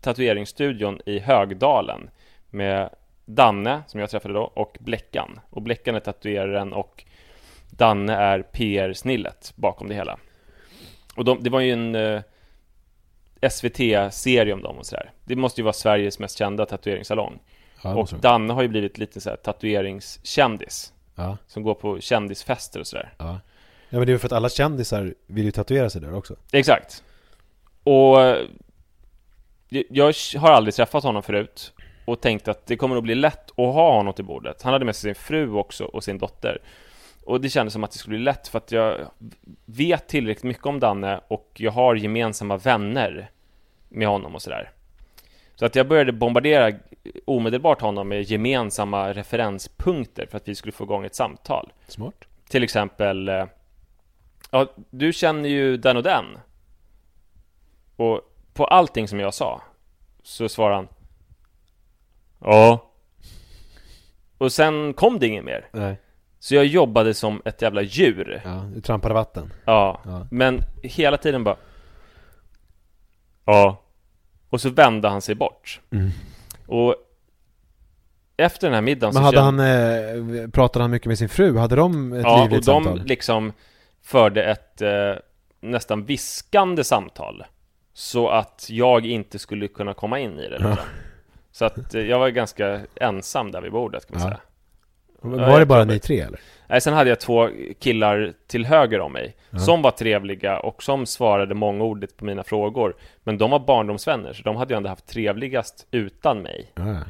[0.00, 2.10] tatueringsstudion i Högdalen
[2.50, 2.90] med
[3.24, 5.40] Danne, som jag träffade då, och Bleckan.
[5.50, 7.04] Och Bleckan är tatueraren och
[7.70, 10.18] Danne är PR-snillet bakom det hela.
[11.16, 12.22] Och de, det var ju en eh,
[13.50, 15.12] SVT-serie om dem och sådär.
[15.24, 17.38] Det måste ju vara Sveriges mest kända tatueringssalong.
[17.82, 18.08] Ja, och.
[18.20, 20.92] Danne har ju blivit lite så här tatueringskändis.
[21.14, 21.36] Ja.
[21.46, 23.14] Som går på kändisfester och sådär.
[23.18, 23.40] Ja.
[23.88, 26.36] ja men det är ju för att alla kändisar vill ju tatuera sig där också.
[26.52, 27.04] Exakt.
[27.82, 28.46] Och eh,
[29.68, 31.72] jag har aldrig träffat honom förut
[32.04, 34.62] och tänkte att det kommer att bli lätt att ha honom till bordet.
[34.62, 36.58] Han hade med sig sin fru också och sin dotter.
[37.24, 38.96] Och det kändes som att det skulle bli lätt för att jag
[39.64, 43.30] vet tillräckligt mycket om Danne och jag har gemensamma vänner
[43.88, 44.70] med honom och sådär.
[45.54, 46.72] Så att jag började bombardera
[47.24, 51.72] omedelbart honom med gemensamma referenspunkter för att vi skulle få igång ett samtal.
[51.86, 52.24] Smart.
[52.48, 53.46] Till exempel eh,
[54.50, 56.38] Ja, du känner ju den och den
[57.96, 58.27] Och
[58.58, 59.62] på allting som jag sa
[60.22, 60.88] Så svarade han
[62.40, 62.90] Ja
[64.38, 66.00] Och sen kom det inget mer Nej.
[66.38, 69.52] Så jag jobbade som ett jävla djur Ja, du trampade vatten.
[69.64, 70.26] Ja, Ja.
[70.30, 71.56] men hela tiden bara
[73.44, 73.82] Ja
[74.50, 76.10] Och så vände han sig bort Mm.
[76.66, 76.94] Och
[78.36, 79.62] Efter den här middagen Men så hade kände-
[80.32, 81.56] han, eh, pratade han mycket med sin fru?
[81.58, 83.06] Hade de ett Ja, och livligt de samtal?
[83.06, 83.52] liksom
[84.02, 85.12] förde ett eh,
[85.60, 87.44] nästan viskande samtal
[87.98, 90.76] Så att jag inte skulle kunna komma in i det liksom.
[91.52, 94.28] Så att eh, jag var ganska ensam där vid bordet kan man Ja.
[94.28, 94.40] säga
[95.20, 96.40] Var Ja, det bara ni tre eller?
[96.68, 99.58] Nej, sen hade jag två killar till höger om mig Ja.
[99.58, 104.42] Som var trevliga och som svarade mångordigt på mina frågor Men de var barndomsvänner, så
[104.42, 107.00] de hade ju ändå haft trevligast utan mig Ja, ja.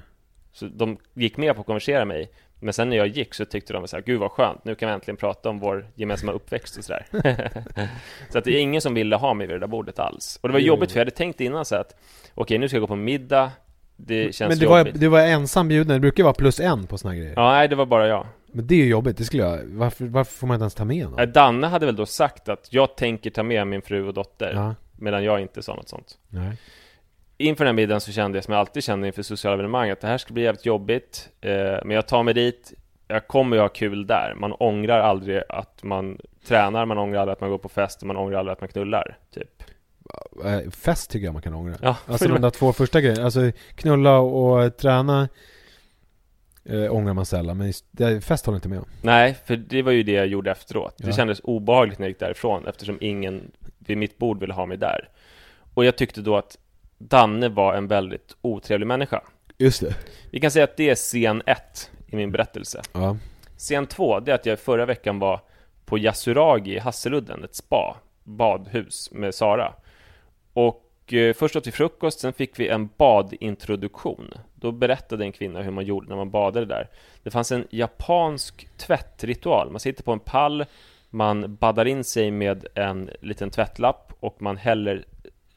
[0.53, 2.31] Så de gick med på att konversera med mig
[2.61, 4.89] Men sen när jag gick så tyckte de så här, Gud vad skönt, nu kan
[4.89, 7.07] vi äntligen prata om vår gemensamma uppväxt och sådär
[8.31, 10.49] Så att det är ingen som ville ha mig vid det där bordet alls Och
[10.49, 10.67] det var Jo.
[10.67, 11.95] jobbigt för jag hade tänkt innan så att
[12.35, 13.51] Okej, nu ska jag gå på middag
[13.97, 16.61] Det känns Men det var, jobbigt det var ensam bjuden, det brukar ju vara plus
[16.61, 17.33] en på här grejer.
[17.37, 20.05] Ja, nej det var bara jag Men det är ju jobbigt, det skulle jag, varför,
[20.05, 21.33] varför får man inte ens ta med någon?
[21.33, 24.75] Danne hade väl då sagt att jag tänker ta med min fru och dotter Ja.
[25.01, 26.57] Medan jag inte sa något sånt Nej.
[27.39, 30.01] Inför den här middagen så kände jag som jag alltid känner inför sociala evenemang att
[30.01, 31.29] det här ska bli jävligt jobbigt.
[31.41, 31.51] Eh,
[31.85, 32.73] Men jag tar mig dit.
[33.09, 34.35] Jag kommer ju ha kul där.
[34.37, 36.19] Man ångrar aldrig att man
[36.49, 39.19] tränar Man ångrar aldrig att man går på fest Man ångrar aldrig att man knullar
[39.35, 39.63] Typ.
[40.45, 41.75] Eh, Fest tycker jag man kan ångra.
[41.83, 43.41] Ja, alltså de där två första grejerna, alltså
[43.75, 45.29] knulla och träna
[46.65, 48.85] eh, ångrar man sällan, men det, fest håller jag inte med om.
[49.03, 50.95] Nej, för det var ju det jag gjorde efteråt.
[50.99, 51.13] Det Ja.
[51.13, 55.09] kändes obehagligt när jag gick därifrån Eftersom ingen vid mitt bord ville ha mig där.
[55.75, 56.59] Och jag tyckte då att
[56.99, 59.23] Danne var en väldigt otrevlig människa
[59.59, 59.95] Just det.
[60.31, 63.17] Vi kan säga att det är scen ett i min berättelse Ja.
[63.57, 65.41] Scen två, det är att jag förra veckan var
[65.85, 69.73] på Yasuragi i Hasseludden, ett spa, badhus med Sara.
[70.53, 74.35] Och eh, först åt vi frukost, sen fick vi en badintroduktion.
[74.55, 76.89] Då berättade en kvinna hur man gjorde när man badade där.
[77.23, 79.71] Det fanns en japansk tvättritual.
[79.71, 80.65] Man sitter på en pall,
[81.11, 85.05] man baddar in sig med en liten tvättlapp och man häller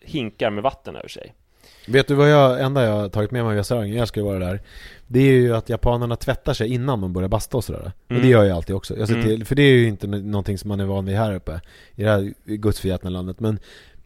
[0.01, 1.33] hinkar med vatten över sig.
[1.87, 4.39] Vet du vad jag, enda jag har tagit med mig av restaurangen, jag ska vara
[4.39, 4.61] där
[5.07, 8.23] Det är ju att japanerna tvättar sig innan de börjar basta och sådär Och Mm.
[8.23, 9.27] det gör jag alltid också jag ser Mm.
[9.27, 11.61] till, För det är ju inte någonting som man är van vid här uppe
[11.95, 13.59] I det här gudsförgätna landet Men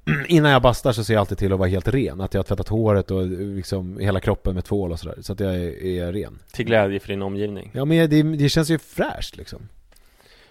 [0.27, 2.43] innan jag bastar så ser jag alltid till att vara helt ren Att jag har
[2.43, 6.13] tvättat håret och liksom hela kroppen med tvål och sådär Så att jag är, är
[6.13, 7.71] ren Till glädje för din omgivning.
[7.73, 9.69] Ja men det, det känns ju fräscht liksom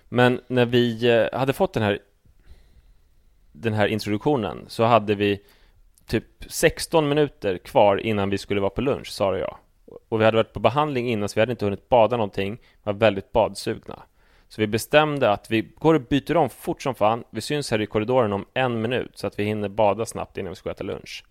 [0.09, 1.99] Men när vi eh, hade fått den här
[3.57, 5.41] den här introduktionen så hade vi
[6.07, 9.57] Typ 16 minuter kvar innan vi skulle vara på lunch, Sara och jag.
[10.09, 12.53] Och vi hade varit på behandling innan så vi hade inte hunnit bada någonting.
[12.53, 14.03] Vi var väldigt badsugna.
[14.49, 17.25] Så vi bestämde att vi går och byter om fort som fan.
[17.31, 20.51] Vi syns här i korridoren om en minut så att vi hinner bada snabbt innan
[20.51, 21.25] vi ska äta lunch.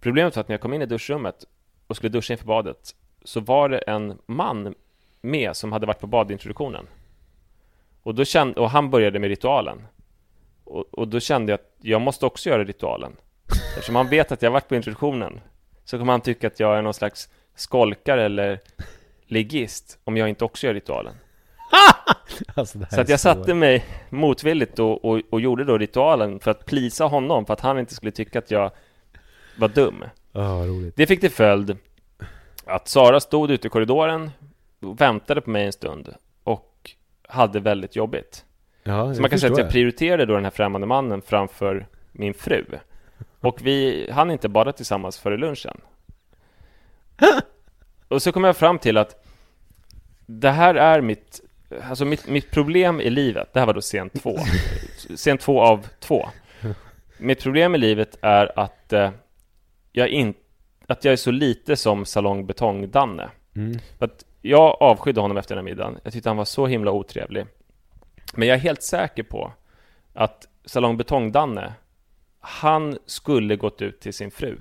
[0.00, 1.44] Problemet var att när jag kom in i duschrummet
[1.86, 2.94] och skulle duscha inför badet
[3.24, 4.74] Så var det en man
[5.20, 6.86] med som hade varit på badintroduktionen.
[8.02, 9.86] Och, då kände, och han började med ritualen
[10.66, 13.16] och, och då kände jag att jag måste också göra ritualen
[13.76, 15.40] Eftersom han vet att jag varit på introduktionen
[15.84, 18.60] Så kommer han tycka att jag är någon slags skolkare eller
[19.26, 21.14] ligist Om jag inte också gör ritualen
[22.54, 26.66] alltså, Så att jag satte mig motvilligt och, och, och gjorde då ritualen för att
[26.66, 28.70] plisa honom För att han inte skulle tycka att jag
[29.58, 30.04] var dum.
[30.32, 30.96] Roligt.
[30.96, 31.76] Det fick till följd
[32.64, 34.30] att Sara stod ute i korridoren
[34.80, 36.14] och väntade på mig en stund
[36.44, 36.90] och
[37.28, 38.44] hade väldigt jobbigt.
[38.86, 42.34] Ja, Så man kan säga att jag prioriterade då den här främmande mannen framför min
[42.34, 42.64] fru.
[43.40, 45.80] Och vi hann inte bada tillsammans före lunchen.
[48.08, 49.24] Och så kom jag fram till att
[50.26, 51.40] det här är mitt,
[51.82, 54.38] alltså mitt, mitt problem i livet, det här var då scen två,
[55.16, 56.28] scen två av två.
[57.18, 59.10] Mitt problem i livet är att eh,
[59.92, 60.34] jag, in,
[60.86, 63.30] att jag är så lite som Salong Betong-Danne.
[63.56, 63.78] Mm.
[63.98, 65.98] För att jag avskydde honom efter den här middagen.
[66.02, 67.46] Jag tyckte han var så himla otrevlig.
[68.34, 69.52] Men jag är helt säker på
[70.14, 71.72] att Salong Betong-Danne,
[72.40, 74.58] han skulle gått ut till sin fru.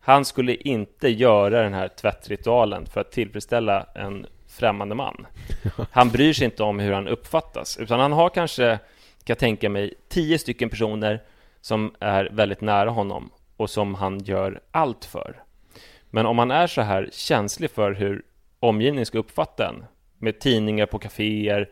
[0.00, 5.26] Han skulle inte göra den här tvättritualen för att tillfredsställa en främmande man.
[5.90, 8.78] Han bryr sig inte om hur han uppfattas, utan han har kanske, kan
[9.26, 11.22] jag tänka mig, tio stycken personer
[11.60, 15.42] som är väldigt nära honom och som han gör allt för.
[16.10, 18.22] Men om man är så här känslig för hur
[18.60, 19.84] omgivningen ska uppfatta en,
[20.18, 21.70] med tidningar på kaféer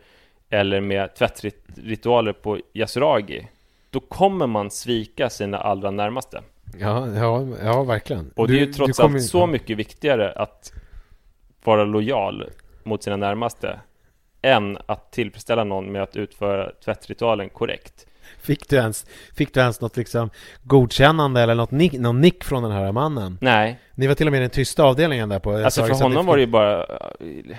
[0.53, 3.47] eller med tvättritualer på Yasuragi,
[3.89, 6.41] då kommer man svika sina allra närmaste.
[6.79, 8.31] Ja, ja, ja verkligen.
[8.35, 10.73] Och det är ju trots kommer allt så mycket viktigare att
[11.63, 12.49] vara lojal
[12.83, 13.79] mot sina närmaste
[14.41, 18.07] än att tillfredsställa någon med att utföra tvättritualen korrekt.
[18.43, 20.29] Fick du ens, fick du ens något liksom
[20.63, 23.37] godkännande eller något nick, någon nick från den här mannen?
[23.41, 23.79] Nej.
[23.95, 26.35] Ni var till och med i den tysta avdelningen där på Alltså för honom var
[26.35, 26.85] det ju bara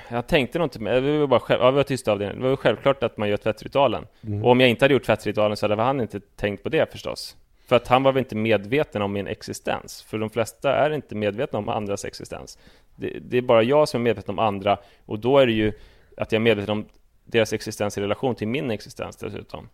[0.09, 2.51] Jag tänkte nog inte det var bara själv, ja, vi var tysta avdelningen Det var
[2.51, 4.45] ju självklart att man gör tvättritualen Mm.
[4.45, 7.37] Och om jag inte hade gjort tvättritualen så hade han inte tänkt på det förstås
[7.67, 11.15] För att han var väl inte medveten om min existens För de flesta är inte
[11.15, 12.59] medvetna om andras existens
[12.97, 15.73] det, det är bara jag som är medveten om andra Och då är det ju
[16.17, 16.87] att jag är medveten om
[17.25, 19.69] deras existens i relation till min existens dessutom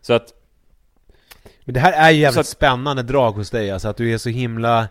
[0.00, 0.34] Så att
[1.64, 4.18] Men det här är ju jävligt att- spännande drag hos dig, alltså att du är
[4.18, 4.88] så himla...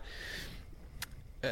[1.42, 1.50] Eh,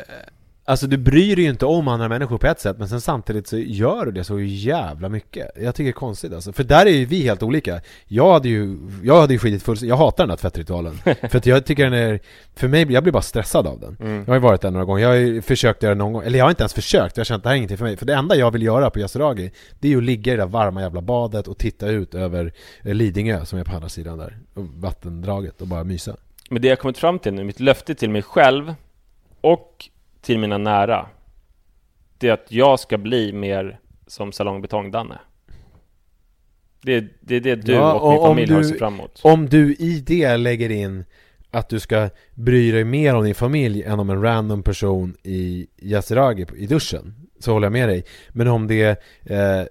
[0.70, 3.48] Alltså du bryr dig ju inte om andra människor på ett sätt, men sen samtidigt
[3.48, 5.52] så gör du det så jävla mycket.
[5.62, 7.82] Jag tycker det är konstigt alltså, för där är ju vi helt olika.
[8.08, 10.94] Jag hade ju, jag hade ju skitit fullständigt, jag hatar den här tvättritualen.
[11.30, 12.20] för att jag tycker den är,
[12.56, 13.98] för mig, jag blir bara stressad av den.
[14.00, 14.18] Mm.
[14.18, 16.24] Jag har ju varit där några gånger, jag har ju försökt göra det någon gång,
[16.24, 17.86] eller jag har inte ens försökt, jag har känt att det här är ingenting för
[17.86, 17.98] mig.
[17.98, 20.42] För det enda jag vill göra på Yasuragi, det är ju att ligga i det
[20.42, 22.54] där varma jävla badet och titta ut över
[22.84, 26.16] eh, Lidingö som är på andra sidan där, och vattendraget och bara mysa.
[26.50, 28.74] Men det jag kommit fram till nu, mitt löfte till mig själv
[29.42, 29.90] och
[30.22, 31.06] till mina nära
[32.18, 35.20] Det är att jag ska bli mer som Salong Betong-Danne
[36.82, 37.10] det, är-
[37.40, 39.20] det du Ja, och min om familj har du- att se fram emot.
[39.24, 41.06] Om du i det lägger in
[41.52, 45.68] att du ska bry dig mer om din familj än om en random person i
[45.78, 48.04] Yasuragi i duschen så håller jag med dig.
[48.30, 49.64] Men om det eh,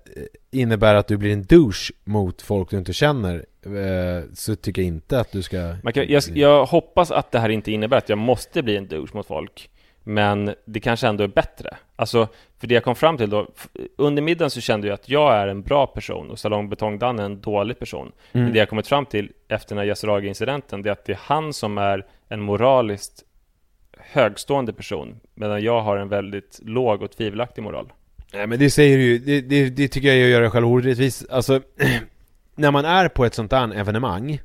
[0.50, 4.86] innebär att du blir en douche mot folk du inte känner eh, så tycker jag
[4.86, 5.76] inte att du ska...
[5.94, 9.10] Kan, jag, jag hoppas att det här inte innebär att jag måste bli en douche
[9.14, 9.70] mot folk
[10.08, 12.28] Men det kanske ändå är bättre Alltså,
[12.58, 13.48] för det jag kom fram till då
[13.96, 17.24] Under middagen så kände jag att jag är en bra person och Salong Betong-Dan är
[17.24, 18.44] en dålig person Mm.
[18.44, 21.18] Men det jag kommit fram till efter den här Yasuragi-incidenten Det är att det är
[21.22, 23.24] han som är en moraliskt
[23.98, 27.92] högstående person Medan jag har en väldigt låg och tvivelaktig moral
[28.32, 30.68] Nej men det säger du ju, det, det, det tycker jag är att göra själv
[30.68, 31.26] orättvis.
[31.30, 31.60] Alltså,
[32.54, 34.40] när man är på ett sånt där evenemang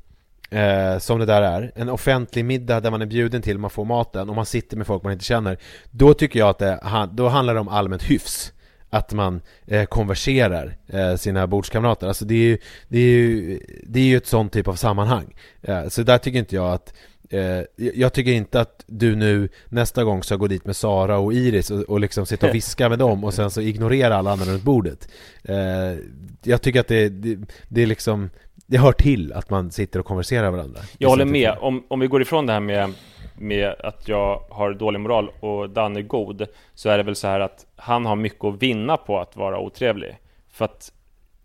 [0.54, 3.84] eh, som det där är, en offentlig middag där man är bjuden till, man får
[3.84, 5.58] maten och man sitter med folk man inte känner.
[5.90, 6.80] Då tycker jag att det,
[7.12, 8.50] då handlar det om allmänt hyfs.
[8.90, 12.06] Att man eh, konverserar eh, sina bordskamrater.
[12.06, 15.34] Alltså det är ju, det är ju, det är ju ett sånt typ av sammanhang.
[15.62, 16.92] Eh, så där tycker inte jag att
[17.34, 21.34] Eh, jag tycker inte att du nu nästa gång ska gå dit med Sara och
[21.34, 24.46] Iris och, och liksom sitta och viska med dem och sen så ignorera alla andra
[24.46, 25.08] runt bordet.
[25.42, 25.98] Eh,
[26.42, 27.38] jag tycker att det, det,
[27.68, 28.30] det är liksom,
[28.66, 30.80] det hör till att man sitter och konverserar med varandra.
[30.98, 31.56] Jag håller är med.
[31.60, 32.92] Om, om vi går ifrån det här med,
[33.38, 37.26] med att jag har dålig moral och Dan är god Så är det väl så
[37.26, 40.18] här att han har mycket att vinna på att vara otrevlig.
[40.52, 40.92] För att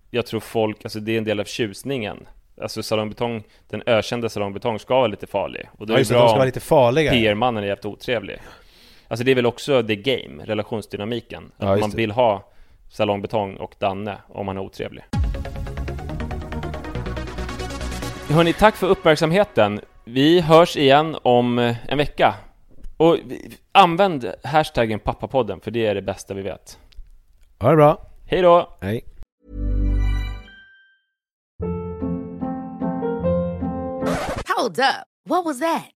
[0.09, 2.27] jag tror folk, alltså det är en del av tjusningen.
[2.61, 5.69] Alltså Salong Betong, den ökända Salong Betong ska vara lite farlig.
[5.77, 7.11] Och då är det bra de lite farliga.
[7.11, 8.37] PR-mannen är jävligt otrevlig.
[9.07, 11.51] Alltså det är väl också the game, relationsdynamiken.
[11.57, 12.51] Att Ja, man vill ha
[12.89, 15.03] Salong Betong och Danne om man är otrevlig
[18.31, 19.81] Hörni, tack för uppmärksamheten.
[20.05, 22.35] Vi hörs igen om eh, en vecka.
[22.97, 23.17] Och
[23.71, 26.77] använd hashtaggen pappapodden, för det är det bästa vi vet.
[27.59, 28.01] Ha det bra.
[28.25, 28.77] Hej då!
[28.81, 29.05] Hej.
[34.57, 35.05] Hold up.
[35.29, 35.98] What was that?